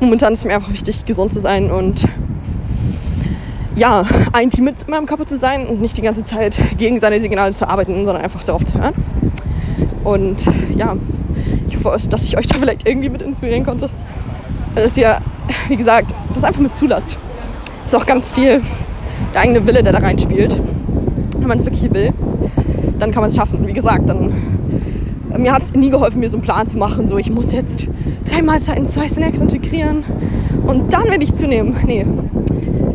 Momentan 0.00 0.34
ist 0.34 0.44
mir 0.44 0.54
einfach 0.54 0.72
wichtig, 0.72 1.04
gesund 1.04 1.32
zu 1.32 1.40
sein 1.40 1.70
und 1.70 2.06
ja, 3.76 4.04
Team 4.50 4.64
mit 4.64 4.88
meinem 4.88 5.06
Körper 5.06 5.26
zu 5.26 5.36
sein 5.36 5.66
und 5.66 5.80
nicht 5.80 5.96
die 5.96 6.02
ganze 6.02 6.24
Zeit 6.24 6.56
gegen 6.76 7.00
seine 7.00 7.20
Signale 7.20 7.52
zu 7.52 7.68
arbeiten, 7.68 8.04
sondern 8.04 8.22
einfach 8.22 8.44
darauf 8.44 8.64
zu 8.64 8.74
hören. 8.74 8.94
Und 10.04 10.44
ja, 10.76 10.96
ich 11.68 11.76
hoffe, 11.76 12.08
dass 12.08 12.24
ich 12.24 12.36
euch 12.36 12.46
da 12.46 12.58
vielleicht 12.58 12.88
irgendwie 12.88 13.08
mit 13.08 13.22
inspirieren 13.22 13.64
konnte. 13.64 13.88
Dass 14.74 14.96
ihr, 14.96 15.18
wie 15.68 15.76
gesagt, 15.76 16.14
das 16.34 16.44
einfach 16.44 16.60
mit 16.60 16.76
zulasst. 16.76 17.16
Ist 17.84 17.94
auch 17.94 18.06
ganz 18.06 18.30
viel 18.30 18.62
der 19.34 19.42
eigene 19.42 19.66
Wille, 19.66 19.82
der 19.82 19.92
da 19.92 19.98
reinspielt. 19.98 20.54
Wenn 21.38 21.48
man 21.48 21.58
es 21.58 21.64
wirklich 21.64 21.92
will, 21.92 22.12
dann 22.98 23.10
kann 23.10 23.22
man 23.22 23.30
es 23.30 23.36
schaffen. 23.36 23.66
Wie 23.66 23.72
gesagt, 23.72 24.08
dann 24.08 24.32
mir 25.38 25.52
hat 25.52 25.62
es 25.64 25.74
nie 25.74 25.90
geholfen, 25.90 26.20
mir 26.20 26.28
so 26.28 26.36
einen 26.36 26.44
Plan 26.44 26.68
zu 26.68 26.76
machen, 26.76 27.08
so 27.08 27.16
ich 27.18 27.30
muss 27.30 27.52
jetzt 27.52 27.86
drei 28.24 28.42
Mahlzeiten, 28.42 28.90
zwei 28.90 29.08
Snacks 29.08 29.40
integrieren 29.40 30.04
und 30.66 30.92
dann 30.92 31.04
werde 31.04 31.24
ich 31.24 31.34
zunehmen. 31.34 31.74
Nee, 31.86 32.04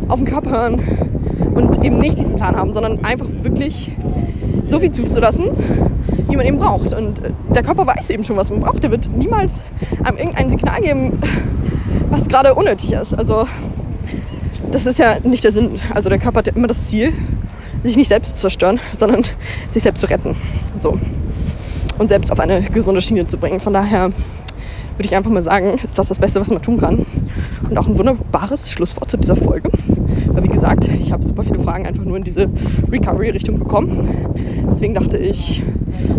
auf 0.08 0.18
den 0.18 0.26
Körper 0.26 0.50
hören 0.50 0.80
und 1.54 1.84
eben 1.84 1.98
nicht 1.98 2.18
diesen 2.18 2.36
Plan 2.36 2.56
haben, 2.56 2.72
sondern 2.72 3.04
einfach 3.04 3.26
wirklich 3.42 3.92
so 4.68 4.80
viel 4.80 4.90
zuzulassen, 4.90 5.46
wie 6.28 6.36
man 6.36 6.46
eben 6.46 6.58
braucht. 6.58 6.92
Und 6.92 7.24
äh, 7.24 7.30
der 7.54 7.62
Körper 7.62 7.86
weiß 7.86 8.10
eben 8.10 8.24
schon, 8.24 8.36
was 8.36 8.50
man 8.50 8.60
braucht. 8.60 8.82
Der 8.82 8.90
wird 8.90 9.10
niemals 9.16 9.62
einem 10.04 10.18
irgendein 10.18 10.50
Signal 10.50 10.80
geben, 10.80 11.18
was 12.10 12.26
gerade 12.28 12.54
unnötig 12.54 12.92
ist. 12.92 13.14
Also 13.14 13.46
das 14.70 14.86
ist 14.86 14.98
ja 14.98 15.18
nicht 15.20 15.44
der 15.44 15.52
Sinn. 15.52 15.80
Also 15.94 16.08
der 16.08 16.18
Körper 16.18 16.38
hat 16.38 16.46
ja 16.46 16.52
immer 16.54 16.66
das 16.66 16.88
Ziel, 16.88 17.12
sich 17.82 17.96
nicht 17.96 18.08
selbst 18.08 18.36
zu 18.36 18.42
zerstören, 18.42 18.80
sondern 18.98 19.22
sich 19.70 19.82
selbst 19.82 20.00
zu 20.00 20.08
retten. 20.08 20.36
So. 20.80 20.98
Und 21.98 22.08
selbst 22.10 22.30
auf 22.30 22.38
eine 22.38 22.62
gesunde 22.62 23.02
Schiene 23.02 23.26
zu 23.26 23.38
bringen. 23.38 23.60
Von 23.60 23.72
daher 23.72 24.12
würde 24.98 25.06
ich 25.06 25.14
einfach 25.14 25.30
mal 25.30 25.44
sagen, 25.44 25.78
ist 25.84 25.96
das 25.96 26.08
das 26.08 26.18
Beste, 26.18 26.40
was 26.40 26.50
man 26.50 26.60
tun 26.60 26.78
kann. 26.78 27.06
Und 27.70 27.78
auch 27.78 27.86
ein 27.86 27.96
wunderbares 27.96 28.72
Schlusswort 28.72 29.08
zu 29.08 29.16
dieser 29.16 29.36
Folge. 29.36 29.70
Weil 30.32 30.42
wie 30.42 30.48
gesagt, 30.48 30.88
ich 30.88 31.12
habe 31.12 31.24
super 31.24 31.44
viele 31.44 31.60
Fragen 31.60 31.86
einfach 31.86 32.04
nur 32.04 32.16
in 32.16 32.24
diese 32.24 32.50
Recovery-Richtung 32.90 33.60
bekommen. 33.60 34.34
Deswegen 34.70 34.94
dachte 34.94 35.16
ich, 35.16 35.62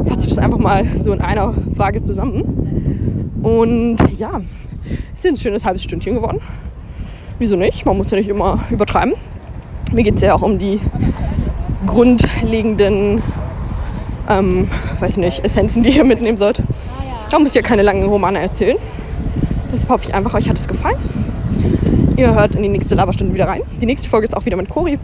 fasse 0.05 0.21
ich 0.21 0.29
das 0.29 0.37
einfach 0.37 0.59
mal 0.59 0.85
so 0.95 1.11
in 1.11 1.19
einer 1.19 1.53
Frage 1.75 2.01
zusammen. 2.01 3.31
Und 3.43 3.97
ja, 4.17 4.39
es 5.13 5.25
ist 5.25 5.31
ein 5.31 5.37
schönes 5.37 5.65
halbes 5.65 5.83
Stündchen 5.83 6.15
geworden. 6.15 6.39
Wieso 7.37 7.57
nicht? 7.57 7.85
Man 7.85 7.97
muss 7.97 8.11
ja 8.11 8.17
nicht 8.17 8.29
immer 8.29 8.59
übertreiben. 8.69 9.13
Mir 9.91 10.03
geht 10.03 10.15
es 10.15 10.21
ja 10.21 10.35
auch 10.35 10.41
um 10.41 10.57
die 10.57 10.79
grundlegenden, 11.85 13.21
ähm, 14.29 14.69
weiß 14.99 15.17
nicht, 15.17 15.43
Essenzen, 15.43 15.83
die 15.83 15.89
ihr 15.89 16.05
mitnehmen 16.05 16.37
sollt. 16.37 16.63
Da 17.29 17.39
muss 17.39 17.49
ich 17.49 17.55
ja 17.55 17.61
keine 17.61 17.81
langen 17.81 18.03
Romane 18.03 18.39
erzählen. 18.39 18.77
Deshalb 19.71 19.89
hoffe 19.89 20.05
ich 20.07 20.15
einfach, 20.15 20.33
euch 20.33 20.49
hat 20.49 20.57
es 20.57 20.67
gefallen. 20.67 20.97
Ihr 22.15 22.33
hört 22.33 22.55
in 22.55 22.63
die 22.63 22.69
nächste 22.69 22.95
Laberstunde 22.95 23.33
wieder 23.33 23.47
rein. 23.47 23.61
Die 23.81 23.85
nächste 23.85 24.09
Folge 24.09 24.27
ist 24.27 24.35
auch 24.35 24.45
wieder 24.45 24.57
mit 24.57 24.69
Cori. 24.69 24.99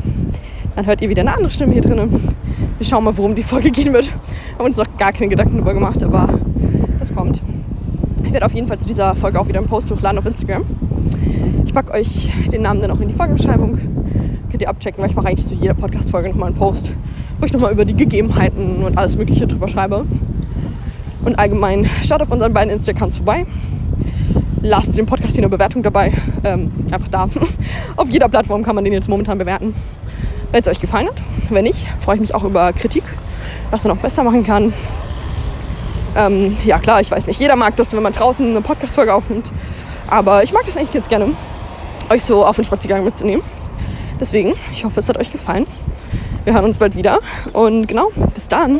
Dann 0.76 0.86
hört 0.86 1.02
ihr 1.02 1.10
wieder 1.10 1.22
eine 1.22 1.34
andere 1.34 1.50
Stimme 1.50 1.74
hier 1.74 1.82
drin. 1.82 2.34
Wir 2.78 2.86
schauen 2.86 3.04
mal, 3.04 3.18
worum 3.18 3.36
die 3.36 3.44
Folge 3.44 3.72
gehen 3.72 3.94
wird. 3.94 4.12
Haben 4.58 4.66
uns 4.66 4.78
noch 4.78 4.98
gar 4.98 5.14
keine 5.14 5.30
Gedanken 5.30 5.56
darüber 5.56 5.74
gemacht, 5.74 6.04
aber 6.04 6.28
es 7.00 7.14
kommt. 7.14 7.42
Ich 8.24 8.34
werde 8.34 8.46
auf 8.46 8.54
jeden 8.54 8.68
Fall 8.68 8.80
zu 8.80 8.88
dieser 8.88 9.16
Folge 9.16 9.40
auch 9.40 9.48
wieder 9.48 9.60
einen 9.60 9.68
Post 9.68 9.92
hochladen 9.92 10.20
auf 10.20 10.26
Instagram. 10.26 10.64
Ich 11.64 11.74
packe 11.74 11.94
euch 11.94 12.30
den 12.52 12.64
Namen 12.64 12.82
dann 12.82 12.92
auch 12.92 13.00
in 13.00 13.08
die 13.08 13.14
Folgenbeschreibung. 13.14 13.78
Könnt 14.56 14.62
ihr 14.62 14.70
abchecken, 14.70 15.04
weil 15.04 15.10
ich 15.10 15.16
mache 15.18 15.28
eigentlich 15.28 15.46
zu 15.46 15.54
jeder 15.54 15.74
Podcast-Folge 15.74 16.30
nochmal 16.30 16.48
einen 16.48 16.58
Post, 16.58 16.94
wo 17.42 17.46
ich 17.46 17.52
nochmal 17.52 17.74
über 17.74 17.84
die 17.84 17.94
Gegebenheiten 17.94 18.86
und 18.86 18.98
alles 18.98 19.18
Mögliche 19.18 19.46
drüber 19.48 19.68
schreibe. 19.68 20.06
Und 21.26 21.38
allgemein 21.38 21.90
schaut 22.08 22.22
auf 22.22 22.32
unseren 22.32 22.54
beiden 22.54 22.74
Insta-Accounts 22.74 23.18
vorbei. 23.18 23.46
Lasst 24.62 24.98
den 24.98 25.08
Podcast 25.08 25.34
hier 25.36 25.44
eine 25.44 25.50
Bewertung 25.50 25.84
dabei. 25.84 26.14
Ähm, 26.46 26.72
einfach 26.90 27.10
da. 27.10 27.28
auf 27.98 28.10
jeder 28.10 28.30
Plattform 28.30 28.64
kann 28.64 28.76
man 28.76 28.86
den 28.86 28.94
jetzt 28.94 29.10
momentan 29.10 29.38
bewerten. 29.38 29.76
Wenn 30.54 30.62
es 30.62 30.70
euch 30.70 30.80
gefallen 30.80 31.08
hat. 31.08 31.18
Wenn 31.50 31.66
nicht, 31.66 31.86
freue 32.00 32.16
ich 32.16 32.22
mich 32.22 32.34
auch 32.34 32.46
über 32.46 32.72
Kritik, 32.72 33.04
was 33.72 33.84
man 33.84 33.94
noch 33.94 34.02
besser 34.02 34.24
machen 34.24 34.46
kann. 34.46 34.72
Ähm, 36.16 36.56
ja 36.64 36.80
klar, 36.80 37.02
ich 37.02 37.12
weiß 37.12 37.28
nicht, 37.28 37.42
jeder 37.42 37.58
mag 37.58 37.76
das, 37.76 37.92
wenn 37.92 38.04
man 38.04 38.14
draußen 38.14 38.52
eine 38.52 38.62
Podcast-Folge 38.62 39.14
aufnimmt. 39.14 39.52
Aber 40.08 40.44
ich 40.44 40.54
mag 40.54 40.64
das 40.66 40.78
eigentlich 40.78 40.94
ganz 40.94 41.10
gerne, 41.10 41.32
euch 42.10 42.24
so 42.24 42.46
auf 42.46 42.56
den 42.56 42.64
Spaziergang 42.64 43.04
mitzunehmen. 43.04 43.44
Deswegen, 44.20 44.54
ich 44.74 44.86
hoffe, 44.86 45.00
es 45.00 45.10
hat 45.10 45.18
euch 45.18 45.32
gefallen. 45.32 45.68
Wir 46.44 46.54
hören 46.54 46.66
uns 46.66 46.78
bald 46.78 46.96
wieder. 46.96 47.20
Und 47.54 47.88
genau, 47.88 48.12
bis 48.34 48.48
dann. 48.48 48.80